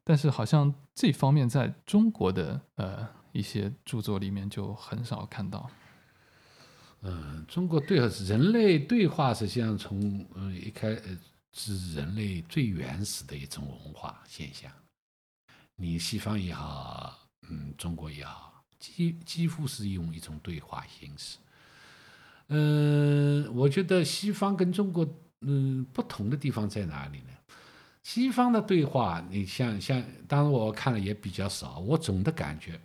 [0.03, 5.71] 但是好像这方面在中国的呃一些著作里面就很少看到。
[7.03, 11.19] 嗯，中国对人类对话实际上从嗯一开呃
[11.57, 14.71] 是人类最原始的一种文化现象。
[15.75, 21.39] 你西方也好，嗯，中国也好，几几乎是用一种对话形式。
[22.49, 25.09] 嗯，我觉得西方跟中国
[25.41, 27.31] 嗯不同的地方在哪里呢？
[28.03, 32.81] 西方的对话，你像像，当然我看了也比较少，我总的感觉，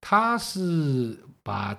[0.00, 1.78] 他是把。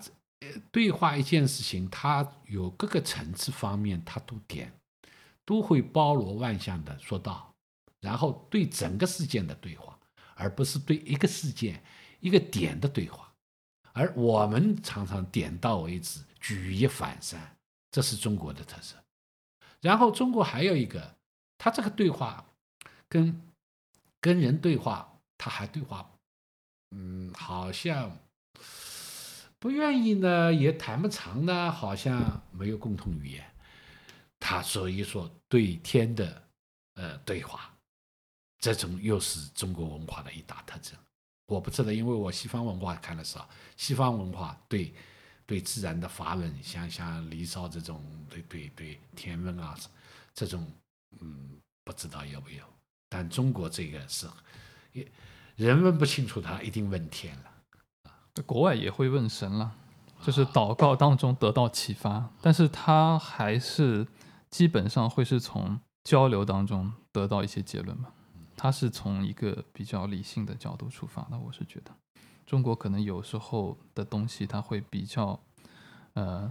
[0.72, 4.72] 对话一件事情，它有各个层次方面，他都点，
[5.46, 7.54] 都会包罗万象的说到，
[8.02, 9.98] 然后对整个事件的对话，
[10.36, 11.84] 而不是对一个事件
[12.20, 13.32] 一个点的对话。
[13.94, 17.56] 而我们常常点到为止，举一反三，
[17.92, 18.96] 这是中国的特色。
[19.80, 21.16] 然后中国还有一个，
[21.58, 22.46] 他这个对话
[23.08, 23.42] 跟
[24.20, 26.10] 跟人对话，他还对话，
[26.92, 28.18] 嗯，好像。
[29.58, 33.55] 不愿意呢，也谈不长呢，好像没有共同语言。
[34.48, 36.40] 他所以说对天的
[36.94, 37.74] 呃对话，
[38.60, 40.96] 这种又是中国文化的一大特征。
[41.48, 44.94] 我不知道，因为我西方文化看的少，西方文化对
[45.48, 49.76] 对自然的发问，像像《离骚》这种对对对天问啊
[50.36, 50.72] 这种，
[51.22, 52.64] 嗯，不知道有没有。
[53.10, 54.28] 但中国这个是，
[54.92, 55.12] 也
[55.56, 58.44] 人问不清楚，他一定问天了。
[58.46, 59.76] 国外也会问神了，
[60.22, 64.06] 就是祷告当中得到启发，但是他还是
[64.56, 68.14] 基本上会是从交流当中得到一些结论嘛。
[68.56, 71.92] 他是从一个比较理性的角度出发的，我是觉得
[72.46, 75.38] 中国可能有时候的东西他会比较
[76.14, 76.50] 呃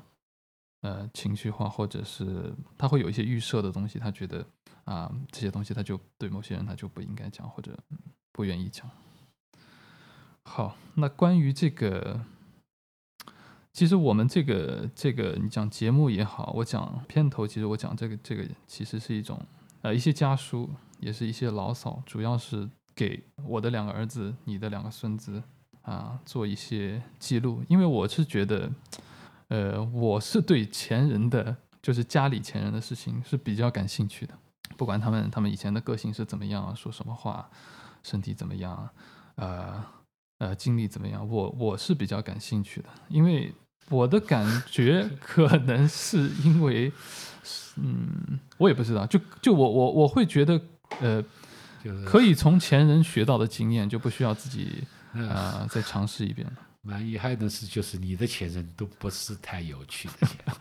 [0.83, 4.47] 呃情绪化，或者是他会有一些预设的东西，他觉得
[4.85, 7.75] 啊、这些东西他就对某些人他就不应该讲，或者
[8.33, 8.87] 不愿意讲。
[10.43, 12.21] 好，那关于这个，
[13.75, 19.45] 其实我们这个这个，你讲节目也好，我讲片头，其实我讲这个这个，其实是一种
[19.83, 25.43] 呃一些家书，也是一些牢骚，主要是给我的两个儿子，你的两个孙子
[25.83, 28.71] 啊做一些记录，因为我是觉得，
[29.49, 34.39] 呃，我是对前人的，就是家里前人的事情是比较感兴趣的，
[34.77, 37.51] 不管他们他们以前的个性是怎么样，说什么话，
[38.05, 38.89] 身体怎么样，
[39.35, 39.85] 呃。
[40.39, 41.27] 呃，经历怎么样？
[41.27, 43.55] 我我是比较感兴趣的，因为
[43.89, 46.93] 我的感觉可能是因为，
[47.77, 50.61] 嗯，我也不知道，就就我我我会觉得，
[51.01, 51.23] 呃，
[52.05, 56.47] 可以从前人学到的经验，就不需要自己啊、呃、再尝试一遍。
[56.83, 60.55] 蛮遗憾的是，就是你的前人都不是太有趣的，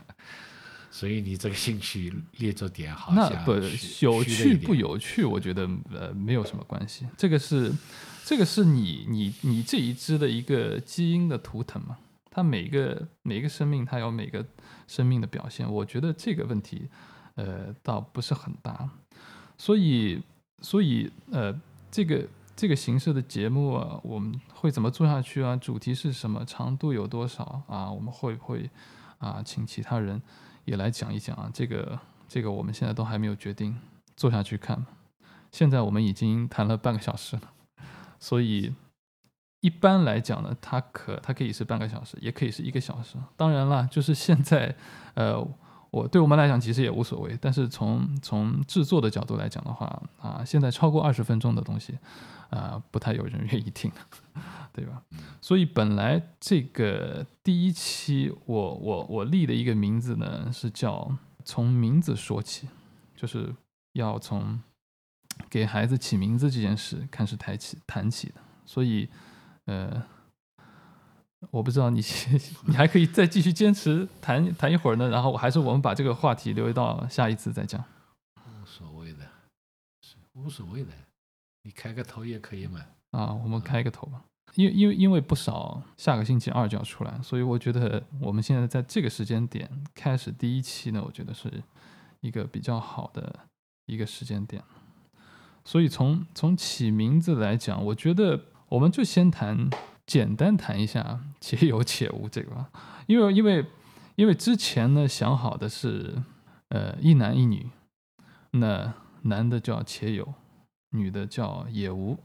[0.92, 3.54] 所以你这个兴趣列着点好像那不
[4.02, 7.72] 有趣不有趣，我觉得呃没有什么关系，这个是。
[8.26, 11.98] 这个是你你你这一支的一个基因的图腾嘛？
[12.36, 14.43] 它每个每个生命，它有每个
[14.88, 15.72] 生命的表现。
[15.72, 16.89] 我觉得这个问题，
[17.36, 18.89] 呃，倒不是很大。
[19.56, 20.24] 所以，
[20.60, 21.54] 所以，呃，
[21.91, 25.56] 这个这个形式的节目啊，我们会怎么做下去啊？
[25.56, 26.43] 主题是什么？
[26.43, 27.91] 长度有多少啊？
[27.91, 28.67] 我们会不会
[29.19, 30.19] 啊，请其他人
[30.65, 31.52] 也来讲一讲啊？
[31.54, 33.78] 这个这个我们现在都还没有决定，
[34.17, 34.84] 做下去看。
[35.52, 37.54] 现在我们已经谈了半个小时了。
[38.19, 38.74] 所以，
[39.63, 43.15] 一般来讲呢，它可它可以是半个小时，也可以是一个小时。
[43.38, 44.76] 当然了，就是现在，
[45.13, 45.41] 呃，
[45.89, 47.38] 我对我们来讲其实也无所谓。
[47.39, 51.97] 但是从从制作的角度来讲的话，啊，现在超过二十分钟的东西，
[52.49, 53.89] 啊，不太有人愿意听，
[54.73, 55.02] 对吧？
[55.39, 61.10] 所以本来这个第一期我我我立的一个名字呢，是叫
[61.45, 62.67] 从名字说起，
[63.15, 63.56] 就是
[63.93, 64.60] 要从。
[65.49, 68.36] 给孩子起名字这件事，开始谈起谈起的，
[68.67, 69.10] 所以，
[69.65, 70.04] 呃，
[71.52, 72.02] 我不知道你
[72.67, 77.84] 你还可以再继续坚持谈谈一会儿呢，然后还是我们把这个话题留到下一次再讲。
[78.38, 79.19] 无所谓的，
[80.34, 80.91] 无所谓的，
[81.63, 82.82] 你开个头也可以嘛。
[83.12, 84.23] 啊，我们开个头吧，
[84.56, 91.63] 因为因为因为不少下个星期二就要出来，所以我觉得我们现在在这个时间点开始第一期呢，我觉得是
[92.21, 93.41] 一个比较好的
[93.86, 94.63] 一个时间点。
[95.63, 99.70] 所以从从起名字来讲，我觉得我们就先谈
[100.08, 102.72] 简单谈一下“且有且无”这个吧，
[103.06, 103.64] 因为因为
[104.16, 106.24] 因为之前呢想好的是
[106.70, 107.70] 呃一男一女，
[108.52, 110.34] 那男的叫且有，
[110.90, 112.18] 女的叫也无。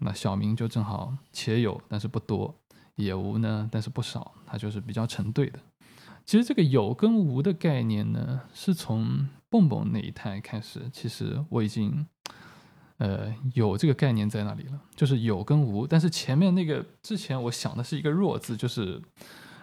[0.00, 2.54] 那小明就正好且有，但是不多；
[2.96, 4.32] 也无呢，但是不少。
[4.46, 5.60] 它就是比较成对的。
[6.24, 12.06] 其实这个有跟无的概念呢，是从蹦蹦那一胎开始，其实我已经
[12.98, 15.86] 呃有这个概念在那里了，就是有跟无。
[15.86, 19.00] 但是前面那个之前我想的是一个弱字，就是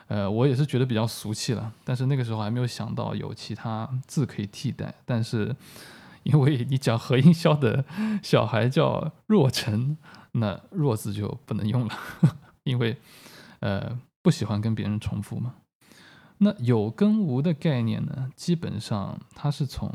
[0.08, 1.72] 呃我也是觉得比较俗气了。
[1.84, 4.94] 但是那个时候还没有想到有其他字可以替代。
[5.06, 5.56] 但是
[6.24, 7.86] 因为你讲何应箫的
[8.24, 9.98] 小孩叫若晨。
[10.38, 11.94] 那弱字就不能用了，
[12.66, 12.98] 因为，
[13.62, 15.56] 呃，不喜欢跟别人重复嘛。
[16.40, 19.90] 那有跟无的概念呢，基本上它是从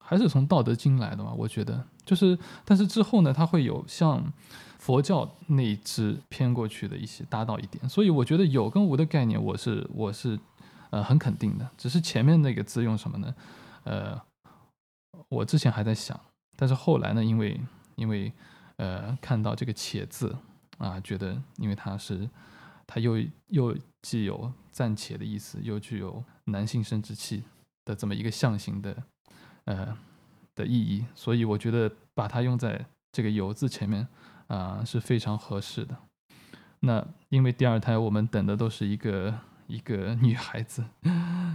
[0.00, 1.32] 还是从《道德经》来的嘛？
[1.38, 4.32] 我觉得就是，但是之后呢，它会有像
[4.78, 10.38] 佛教那一支偏过去的一些搭到一点，所以我觉得有跟无的概念，我是我是
[10.90, 11.70] 呃很肯定的。
[11.76, 13.34] 只是前面那个字用什么呢？
[13.84, 14.20] 呃，
[15.28, 16.18] 我之前还在想，
[16.56, 17.60] 但是后来呢，因为
[17.96, 18.32] 因为。
[18.76, 20.36] 呃，看到这个“且”字
[20.78, 22.28] 啊，觉得因为它是，
[22.88, 27.44] 它又又既有暂且的意思，又具有男性生殖器
[27.84, 29.04] 的这么一个象形的
[29.66, 29.96] 呃
[30.54, 34.06] 的意义，所以我觉得把它用在这个“有”字前面
[34.46, 35.96] 啊是非常合适的。
[36.80, 39.34] 那因为第二胎我们等的都是一个
[39.66, 40.84] 一个女孩子，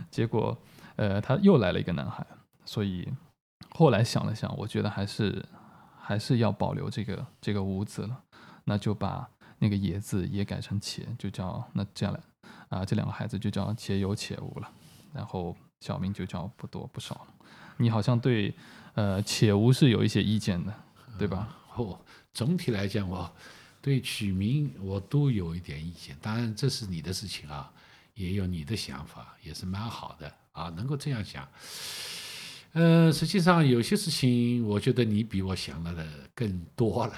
[0.10, 0.58] 结果
[0.96, 2.26] 呃他又来了一个男孩，
[2.66, 3.08] 所以
[3.72, 5.46] 后来想了想，我觉得还是。
[6.02, 8.24] 还是要保留这个这个无字了，
[8.64, 12.20] 那就把那个也字也改成且，就叫那这样了
[12.70, 14.72] 啊，这两个孩子就叫且有且无了，
[15.14, 17.28] 然后小名就叫不多不少。
[17.78, 18.52] 你好像对
[18.94, 20.74] 呃且无是有一些意见的，
[21.18, 21.56] 对吧？
[21.76, 22.00] 哦，
[22.34, 23.34] 总体来讲，我
[23.82, 26.18] 对取名我都有一点意见。
[26.22, 27.72] 当然这是你的事情啊，
[28.16, 31.48] 也有你的想法，也是蛮好的啊，能够这样想。
[32.74, 37.14] 呃，实际上有些事情，我觉得你比我想的更多了，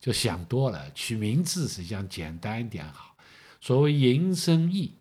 [0.00, 0.90] 就想多了。
[0.92, 3.16] 取名字实际上简单一点好，
[3.60, 4.94] 所谓引申义，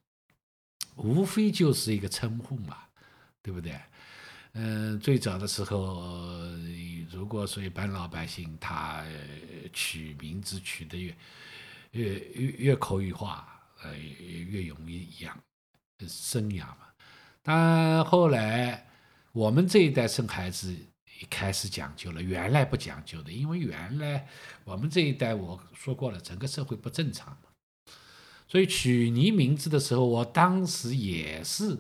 [0.96, 2.78] 无非就是一个称呼嘛，
[3.42, 3.80] 对不对？
[4.62, 6.04] 嗯、最早的时候，
[7.10, 9.06] 如果说一般老百姓他
[9.72, 11.16] 取名字取得越
[11.92, 13.48] 越越越口语化，
[13.84, 15.38] 呃，越容易养
[16.08, 16.88] 生养嘛。
[17.42, 18.86] 但后来。
[19.32, 24.28] 我们这一代生孩子也开始讲究了，原来不讲究的，因为原来
[24.64, 27.94] 我们这一代我说过了，整个社会不正常嘛，
[28.48, 31.78] 所以取你名字的时候，我当时也是，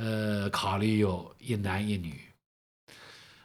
[0.00, 2.18] 呃，考虑有一男一女，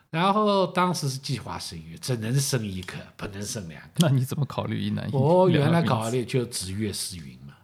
[0.10, 3.90] 然后当时是计划生育，只能生一个，不能生两个。
[3.98, 5.18] 那你怎么考虑一男一女？
[5.18, 7.58] 我原来考虑就子月是云嘛，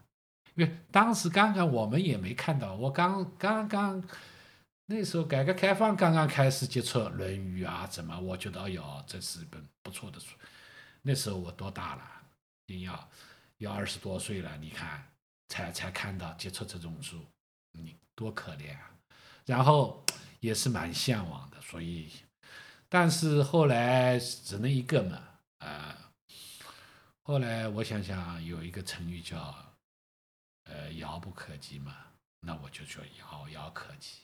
[0.55, 4.03] 因为当时刚刚我们也没看到，我刚刚刚。
[4.87, 10.35] 那时候改革开放刚刚开始接触《论语》啊，怎么我觉得哎呦，这是一本不错的书。
[11.01, 12.01] 那时候我多大了？
[12.67, 13.09] 你要
[13.59, 15.01] 要二十多岁了，你看
[15.47, 17.25] 才才看到接触这种书，
[17.73, 18.91] 你多可怜啊！
[19.45, 20.03] 然后
[20.39, 22.09] 也是蛮向往的，所以，
[22.89, 25.17] 但是后来只能一个嘛，
[25.59, 25.97] 啊、呃，
[27.23, 29.55] 后来我想想有一个成语叫
[30.65, 31.95] 呃遥不可及嘛，
[32.41, 34.19] 那我就说遥遥可及。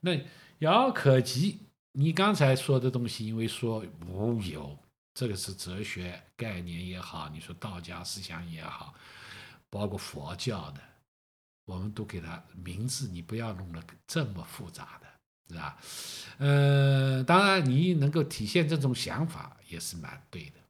[0.00, 0.20] 那
[0.58, 1.60] 遥可及，
[1.92, 4.78] 你刚才说的东西，因为说无有，
[5.14, 8.94] 这个是哲学概念也好，你说道家思想也好，
[9.70, 10.80] 包括佛教的，
[11.66, 15.06] 我们都给它名字，你不要弄得这么复杂的，
[15.48, 15.78] 是吧？
[16.38, 20.60] 呃，当然你能够体现这种想法也是蛮对的。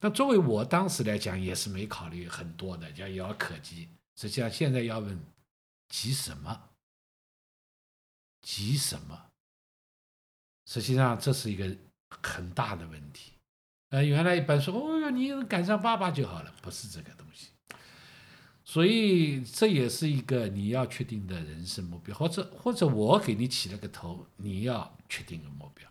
[0.00, 3.88] 那作为我当时来讲，也是没考虑很多的，叫遥可及。
[4.16, 5.18] 实际上现在要问，
[5.88, 6.70] 急什么？
[8.42, 9.26] 急什么？
[10.66, 11.76] 实际上这是一个
[12.22, 13.32] 很大的问题。
[13.90, 17.48] 呃，原来一般说，哦哟，你赶上爸爸就好了，不是这个东西。
[18.70, 25.90] 所以这也是一个你要确定的人生目标，或者或者我给你起了个头，你要确定个目标。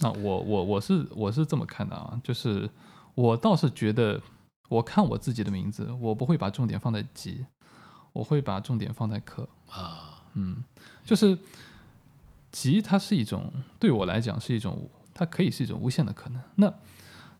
[0.00, 2.68] 那我我我是我是这么看的啊，就是
[3.14, 4.20] 我倒是觉得，
[4.68, 7.46] 我看我自己的名字，我不会把重点放在急，
[8.12, 10.24] 我会把重点放在可啊。
[10.32, 10.64] 嗯，
[11.04, 11.38] 就是
[12.50, 16.42] 急，它是一种对我来讲是一种，它可以是一种无限的可能。
[16.56, 16.74] 那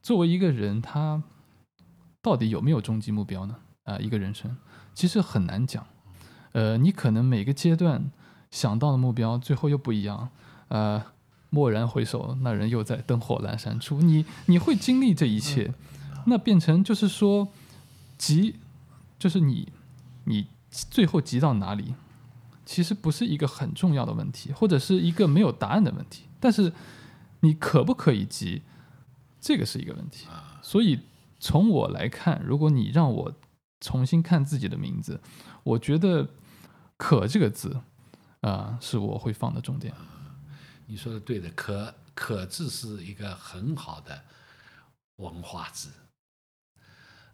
[0.01, 1.25] 作为一个人，他
[2.23, 3.57] 到底有没有终极目标呢？
[3.89, 4.55] 啊、呃，一个人生
[4.93, 5.87] 其实很难讲。
[6.53, 8.11] 呃，你可能每个阶段
[8.51, 10.29] 想到的目标，最后又不一样。
[10.69, 11.03] 呃，
[11.51, 14.03] 蓦然回首，那人又在灯火阑珊处。
[14.03, 15.73] 你你会经历这一切，
[16.27, 17.49] 那变成就是说，
[18.19, 18.57] 急
[19.19, 19.73] 就是你
[20.25, 21.95] 你最后急到哪里？
[22.67, 26.25] 其实不是一个很重要的问题，或者是一个没有答案的问题。
[26.39, 26.71] 但是
[27.41, 28.61] 你可不可以急？
[29.41, 30.27] 这个是一个问题。
[30.61, 31.01] 所以
[31.41, 33.33] 从我来看，如果你让我
[33.81, 35.21] 重新看自己的名字，
[35.63, 36.29] 我觉得
[36.97, 37.81] “可”这个字
[38.41, 39.95] 啊、是我会放的重点。
[40.87, 44.25] 你说的对的，“可”“可”字是一个很好的
[45.17, 45.91] 文化字。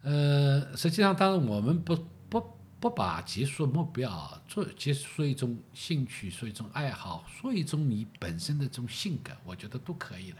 [0.02, 1.96] 呃，实际上，当然我们不
[2.28, 10.38] 不不把结束目标做结束一种兴趣，说一种爱好，说一种你本身的这种性格，我觉得都可以的。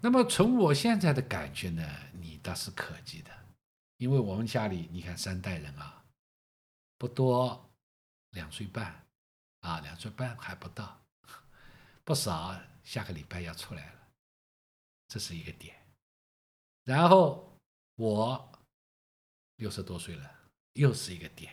[0.00, 1.82] 那么从我现在的感觉呢，
[2.18, 3.30] 你倒是可及的，
[3.96, 6.04] 因为我们家里你看三代人啊，
[6.98, 7.70] 不多
[8.30, 9.06] 两岁半，
[9.60, 11.00] 啊两岁半还不到，
[12.04, 14.08] 不少下个礼拜要出来了，
[15.08, 15.74] 这是一个点，
[16.84, 17.44] 然后。
[17.98, 18.52] 我
[19.56, 20.30] 六十多岁了，
[20.74, 21.50] 又是一个点。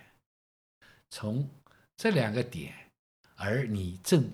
[1.10, 1.50] 从
[1.96, 2.92] 这两个点，
[3.38, 4.30] 而你正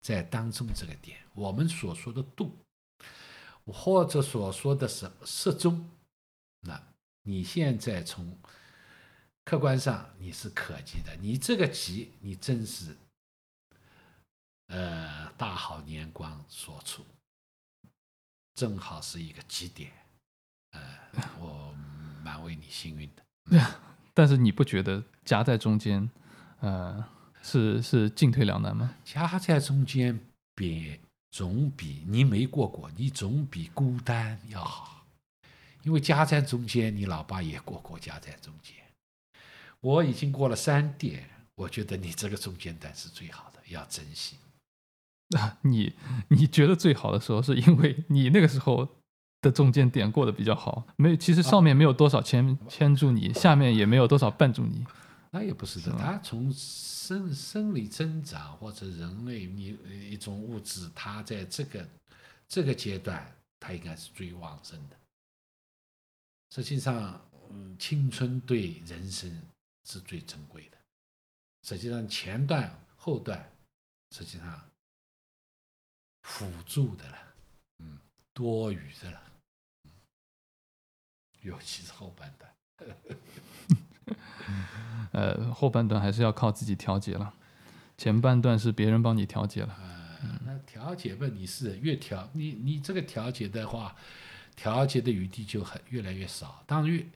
[0.00, 2.58] 在当中这个点，我们所说的度，
[3.66, 5.88] 或者所说的是适中，
[7.22, 8.38] 你现在从
[9.44, 11.16] 客观上你是可及的。
[11.20, 12.96] 你这个吉，你真是
[14.68, 17.04] 呃大好年光所处，
[18.54, 19.90] 正好是一个极点。
[20.70, 20.80] 呃，
[21.38, 21.74] 我
[22.22, 23.22] 蛮为你幸运的，
[24.14, 26.08] 但是你不觉得夹在中间，
[26.60, 27.04] 呃，
[27.42, 28.94] 是是进退两难吗？
[29.04, 30.18] 夹在中间
[30.54, 30.98] 比
[31.30, 35.01] 总比你没过过，你总比孤单要好，
[35.82, 38.76] 因为夹在中间，你老爸也过过家在中间，
[39.80, 44.36] 我已经过了三点，我觉得你这个中间段是最好的，要珍惜。
[45.36, 45.94] 啊，你
[46.28, 48.88] 你觉得最好的时候，是因为你那个时候。
[49.42, 54.86] 的中间点过得比较好，没其实上面没有多少牵牵住你，下面也没有多少绊住你。
[55.32, 59.76] 那也不是的，是它从生生理增长或者人类你
[60.08, 61.84] 一种物质，它在这个
[62.46, 64.96] 这个阶段，它应该是最旺盛的。
[66.54, 69.40] 实际上，嗯，青春对人生
[69.88, 70.76] 是最珍贵的。
[71.62, 73.50] 实际上，前段后段，
[74.10, 74.60] 实际上
[76.24, 77.16] 辅助的了，
[77.78, 77.98] 嗯，
[78.34, 79.22] 多余的了。
[81.40, 82.54] 尤其是后半段，
[85.12, 87.32] 呃，后半段还是要靠自己调节了。
[87.96, 89.74] 前半段是别人帮你调节了。
[89.78, 93.96] 呃、那调节吧，你是越调，你你这个调节的话，
[94.54, 96.62] 调节的余地就很越来越少。
[96.66, 97.06] 当然越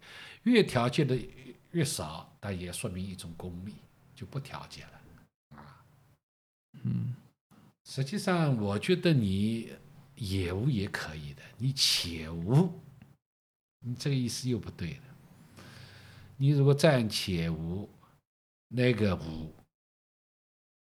[0.44, 1.18] 越调节的
[1.72, 3.74] 越少，但也说明一种功力，
[4.14, 5.00] 就不调节了。
[5.56, 5.84] 啊，
[6.82, 7.14] 嗯，
[7.84, 9.72] 实际上我觉得你
[10.14, 12.72] 也无也可以的，你且无。
[13.80, 15.02] 你这个意思又不对了。
[16.36, 17.88] 你如果暂且无，
[18.68, 19.54] 那个无，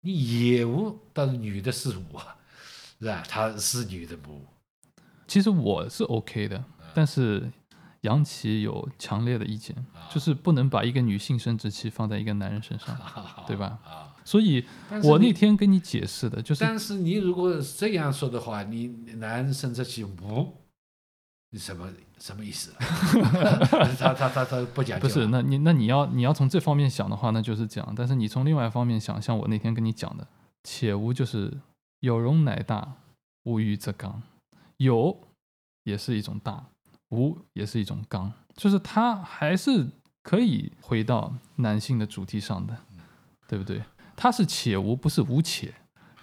[0.00, 2.36] 你也无，但是女的是无啊，
[3.00, 3.22] 是吧？
[3.28, 4.46] 她是女的无。
[5.26, 6.64] 其实我是 OK 的，
[6.94, 7.50] 但是
[8.02, 9.74] 杨琪有强烈的意见，
[10.10, 12.96] 就是不能把一个女性生殖器放在一个男人身上，
[13.46, 13.78] 对吧？
[14.24, 14.64] 所以
[15.02, 20.54] 我那天跟你解释的就是，但是你如果这样说的话，你男人生殖器无。
[21.50, 22.72] 你什么什么意思？
[23.96, 24.98] 他他他他不讲。
[24.98, 27.94] 不是，那你那你要你要从这方面想的话，那就是讲。
[27.94, 30.26] 但是你从另外一方面想，像我那天跟你讲的，
[30.64, 31.60] 且无就是
[32.00, 32.94] 有容乃大，
[33.44, 34.20] 无欲则刚。
[34.78, 35.28] 有
[35.84, 36.66] 也是一种大，
[37.10, 39.88] 无也是一种刚，就是它还是
[40.22, 42.76] 可以回到男性的主题上的，
[43.46, 43.82] 对不对？
[44.16, 45.74] 它是且无，不是无且，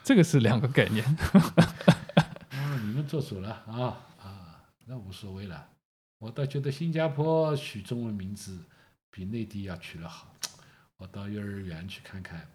[0.03, 1.05] 这个是两个概念。
[2.51, 4.07] 哦，你们做主了啊。
[4.87, 5.69] 那无所谓了，
[6.17, 8.59] 我倒觉得新加坡取中文名字
[9.09, 10.27] 比内地要取得好。
[10.97, 12.45] 我到幼儿园去看看，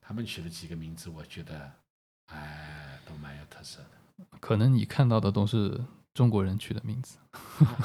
[0.00, 1.72] 他们取了几个名字，我觉得，
[2.26, 3.99] 哎，都蛮有特色的。
[4.40, 5.80] 可能你看到的都是
[6.14, 7.18] 中国人取的名字。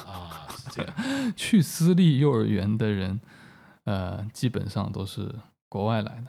[0.05, 0.93] 啊，是这样。
[1.35, 3.19] 去私立幼儿园的人，
[3.83, 5.33] 呃，基本上都是
[5.69, 6.27] 国外来的，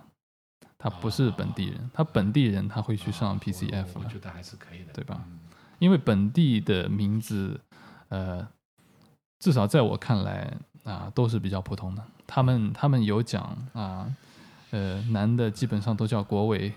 [0.79, 1.91] 他不是本地人。
[1.93, 4.03] 他本地人他会去上 PCF 了。
[4.05, 5.25] 我觉得还是可以的，对吧？
[5.79, 7.61] 因为本地的名字。
[8.09, 8.47] 呃，
[9.41, 12.05] 至少在我看来啊，都是比较普通的。
[12.25, 13.43] 他们他们有讲
[13.73, 14.15] 啊，
[14.71, 16.73] 呃，男的基本上都叫国伟，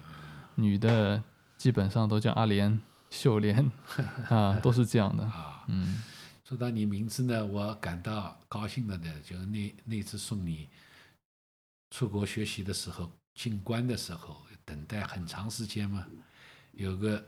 [0.56, 1.22] 女的
[1.56, 3.72] 基本上都叫阿莲、秀莲
[4.30, 5.66] 啊，都是这样的啊。
[5.68, 6.02] 嗯，
[6.44, 10.70] 说到你名字呢，我感到高兴的呢，就是那那次送你
[11.90, 16.06] 出国学习的时候，进关的时候，等待很长时间嘛，
[16.74, 17.24] 有个。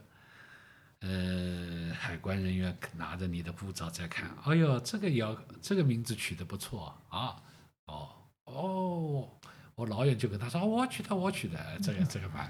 [1.04, 7.42] 呃，海关人员拿着你的护照在看，哎呦，这个要这个名字取得不错啊！
[7.86, 8.08] 哦
[8.44, 9.28] 哦，
[9.74, 12.48] 我老远就跟他说：“我取的，我取的。”这个这个蛮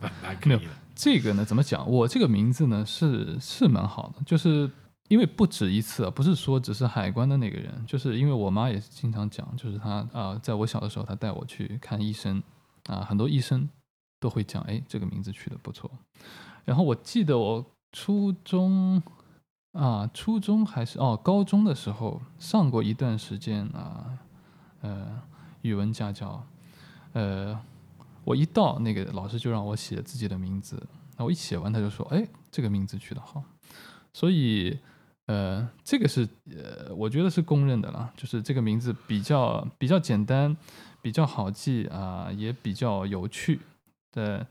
[0.00, 0.70] 蛮蛮可以的。
[0.94, 1.88] 这个呢，怎么讲？
[1.90, 4.70] 我这个名字呢，是是蛮好的，就是
[5.08, 12.38] 因为不止一次，不是说只是海关的那个人，就是因为我妈也是经常讲，就是她啊、呃，在我小的时候，她带我去看医生
[12.86, 13.68] 啊、呃，很多医生
[14.20, 15.90] 都会讲，哎，这个名字取得不错。
[16.64, 19.02] 然后我记得我初中
[19.72, 24.18] 啊，初中还是哦，高中的时候上过一段时间啊，
[24.82, 25.20] 呃，
[25.62, 26.46] 语文家教。
[27.12, 27.58] 呃，
[28.24, 30.80] 我一到那个老师就让我写自己的名字，
[31.16, 33.42] 那我一写完他就说：“哎，这个名字取得好。”
[34.14, 34.78] 所以，
[35.26, 40.56] 呃，这个是呃，我觉得是公认的了，就是这个名字比较比较简单，
[41.02, 43.60] 比较好记啊，呃，也比较有趣。
[44.12, 44.44] 对，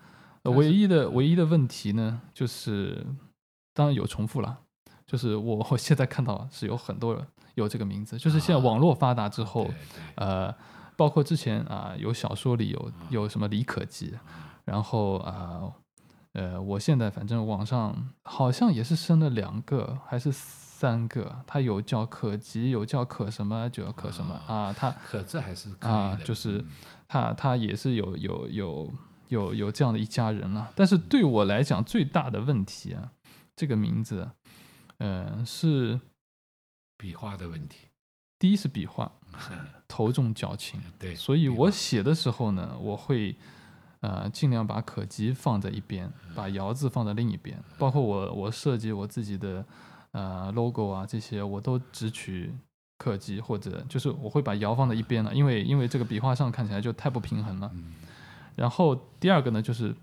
[0.44, 3.06] 唯一的唯一的问题呢，就是
[3.74, 4.60] 当然有重复了，
[5.06, 9.70] 就是我 我现在看到是有很多人有这个名字，就是现在网络发达之后，
[10.16, 10.54] 呃。
[11.00, 14.14] 包括之前啊，有小说里有有什么李可基，
[14.66, 15.72] 然后啊，
[16.34, 26.66] 呃，我现在反正网上好像也是生了两个还是三个，他有叫可吉，有叫可什么，就叫可什么啊，他可这还是啊，就是
[27.08, 28.94] 他他也是有有有
[29.30, 30.70] 有有这样的一家人了。
[30.76, 33.14] 但是对我来讲，最大的问题啊，
[33.56, 34.32] 这个名字，
[34.98, 36.02] 嗯，是
[36.98, 37.88] 笔画的问题。
[38.38, 39.14] 第一是笔画，
[39.88, 43.36] 头重脚轻，对，所以我写的时候呢，我会
[44.02, 49.66] 呃尽量把可及放在一边，把爻字放在另一边，包括我我设计我自己的
[50.12, 52.54] 呃 logo 啊这些，我都只取
[52.98, 57.72] 可及或者就是我会把爻放在一边了，因为因为这个笔画上看起来就太不平衡了。
[58.56, 59.96] 然后第二个呢，就是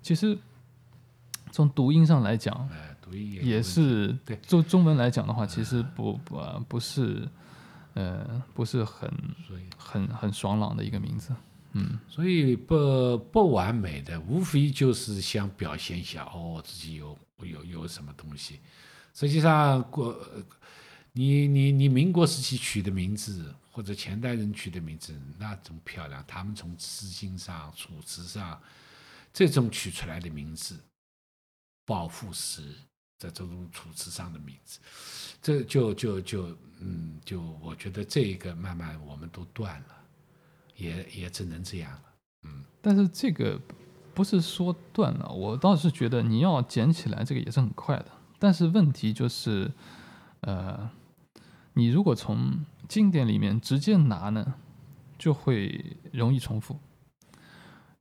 [0.00, 0.36] 其实
[1.52, 2.68] 从读音上来讲，
[3.42, 4.36] 也是对。
[4.36, 7.28] 中中文来讲的话，其实不不不是。
[7.96, 9.10] 呃，不是很
[9.78, 11.34] 很很爽朗的一个名字，
[11.72, 18.60] 嗯，所以不不完美的，无非就是想表现一下哦，自己有有有什么东西。
[19.14, 20.14] 实际上，过
[21.12, 28.60] 你你你民国时期取的名字，或者前代人取的名字，那种漂亮，他们从诗经上、楚辞上，
[29.32, 30.78] 这种取出来的名字，
[31.86, 32.74] 抱负诗。
[33.18, 34.78] 在这种楚辞上的名字，
[35.40, 39.96] 这就就就嗯，就我觉得这一个慢慢我们都断了，
[40.76, 42.02] 也也只能这样了，
[42.44, 42.64] 嗯。
[42.80, 43.60] 但是这个
[44.14, 48.06] 不是说断了，我倒是觉得你要捡起来这个也是很快的。
[48.38, 49.72] 但是问题就是，
[50.40, 50.90] 呃，
[51.74, 54.54] 你如果从经典里面直接拿呢，
[55.18, 56.78] 就会容易重复，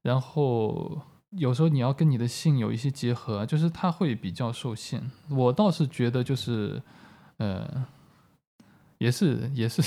[0.01, 1.01] 然后。
[1.31, 5.11] 有时候你要跟你的姓有一些结合，就是它会比较受限。
[5.29, 6.81] 我倒是觉得就是，
[7.35, 7.85] 呃，
[8.97, 9.81] 也是也是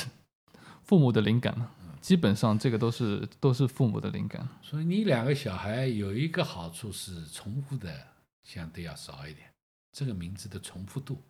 [0.85, 1.55] 父母的灵感，
[2.01, 4.49] 基本上这个都是都是父母的灵感。
[4.63, 8.07] 所以你两个小孩有一个好处是重复的
[8.45, 9.49] 相对要少一点，
[9.93, 11.23] 这个名字的重复度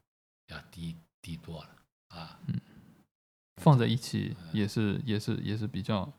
[0.48, 1.70] 要低低多了
[2.08, 2.38] 啊。
[2.46, 2.60] 嗯，
[3.62, 6.12] 放在一起也是也是也是比较。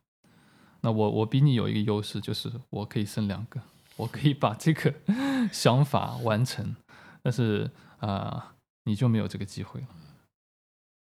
[0.81, 3.61] 那我我比你有一个优势，就是我可以生两个。
[3.97, 4.93] 我可以把这个
[5.51, 6.73] 想法完成，
[7.21, 8.43] 但是啊、呃，
[8.85, 9.87] 你就没有这个机会了。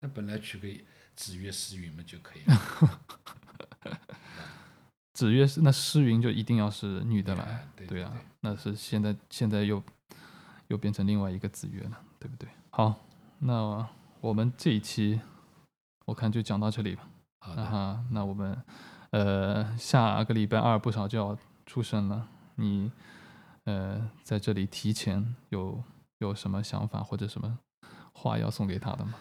[0.01, 0.67] 那本来取个
[1.15, 3.99] 子曰诗云嘛就可以了。
[5.13, 7.45] 子曰是那诗云就一定要是女的了，
[7.75, 9.83] 对，对，对，对啊，那是现在现在又
[10.67, 12.49] 又变成另外一个子曰了，对不对？
[12.71, 12.95] 好，
[13.39, 13.87] 那
[14.19, 15.21] 我们这一期
[16.05, 17.07] 我看就讲到这里吧。
[17.39, 17.53] 好
[18.11, 18.63] 那我们
[19.11, 22.27] 呃下个礼拜二不少就要出生了。
[22.55, 22.91] 你，
[23.65, 25.83] 呃，在这里提前有
[26.19, 27.59] 有什么想法或者什么
[28.13, 29.15] 话要送给他的吗？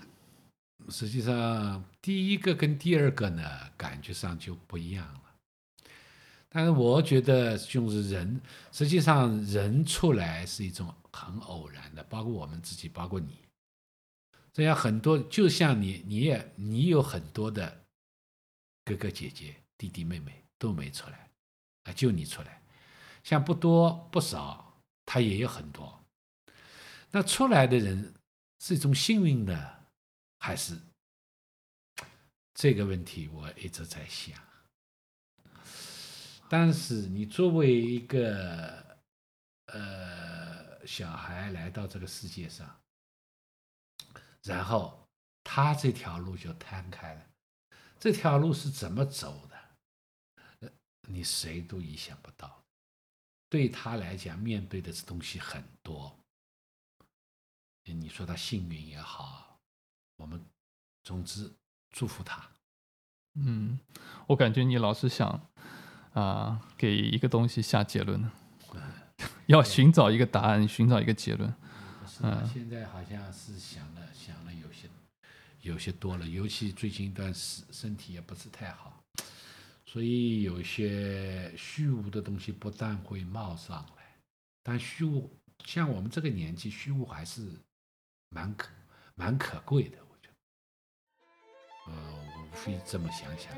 [0.91, 5.22] 实际上，第一个跟第二个呢，感觉上就不一样了。
[6.49, 8.41] 但是我觉得，就是人，
[8.72, 13.38] 实际上人出来是一种很偶然的，包括我们自己，包括你，
[14.53, 17.84] 这样很多，就像你，你也你有很多的
[18.84, 21.30] 哥哥姐姐、弟弟妹妹都没出来，
[21.84, 22.61] 啊，就你出来。
[23.22, 26.03] 像不多不少，他也有很多。
[27.12, 28.14] 那出来的人
[28.61, 29.80] 是一种幸运的，
[30.41, 30.76] 还是
[32.55, 33.28] 这个问题？
[33.28, 34.36] 我一直在想。
[36.49, 38.99] 但是你作为一个
[39.66, 42.80] 呃小孩来到这个世界上，
[44.43, 45.09] 然后
[45.45, 47.26] 他这条路就摊开了。
[48.01, 50.72] 这条路是怎么走的？
[51.03, 52.64] 你谁都意想不到。
[53.49, 56.18] 对他来讲，面对的东西很多。
[57.84, 59.49] 你说他幸运也好，
[60.21, 60.41] 我们
[61.03, 61.51] 总之
[61.91, 62.47] 祝福他。
[63.35, 63.79] 嗯，
[64.27, 65.41] 我感觉你老是想啊、
[66.12, 68.31] 呃、给一个东西下结论，
[69.47, 71.53] 要寻找一个答案，寻找一个结论。
[72.07, 74.89] 是啊，现在好像是想了想了有些
[75.62, 79.01] 有些多了，尤其最近一段时身体也不是太好，
[79.87, 84.16] 所以有些虚无的东西不但会冒上来，
[84.62, 85.31] 但虚无
[85.64, 87.49] 像我们这个年纪，虚无还是
[88.31, 88.68] 蛮可
[89.14, 89.99] 蛮可贵的，
[91.91, 91.97] 呃，
[92.41, 93.53] 无非这么想想，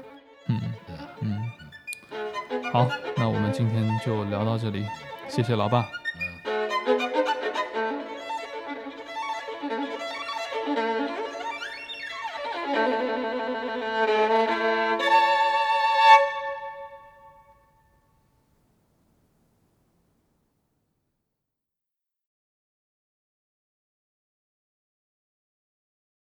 [0.49, 1.09] 嗯，对吧？
[1.21, 4.85] 嗯，好，那我们今天就聊到这里，
[5.29, 6.02] 谢谢老爸。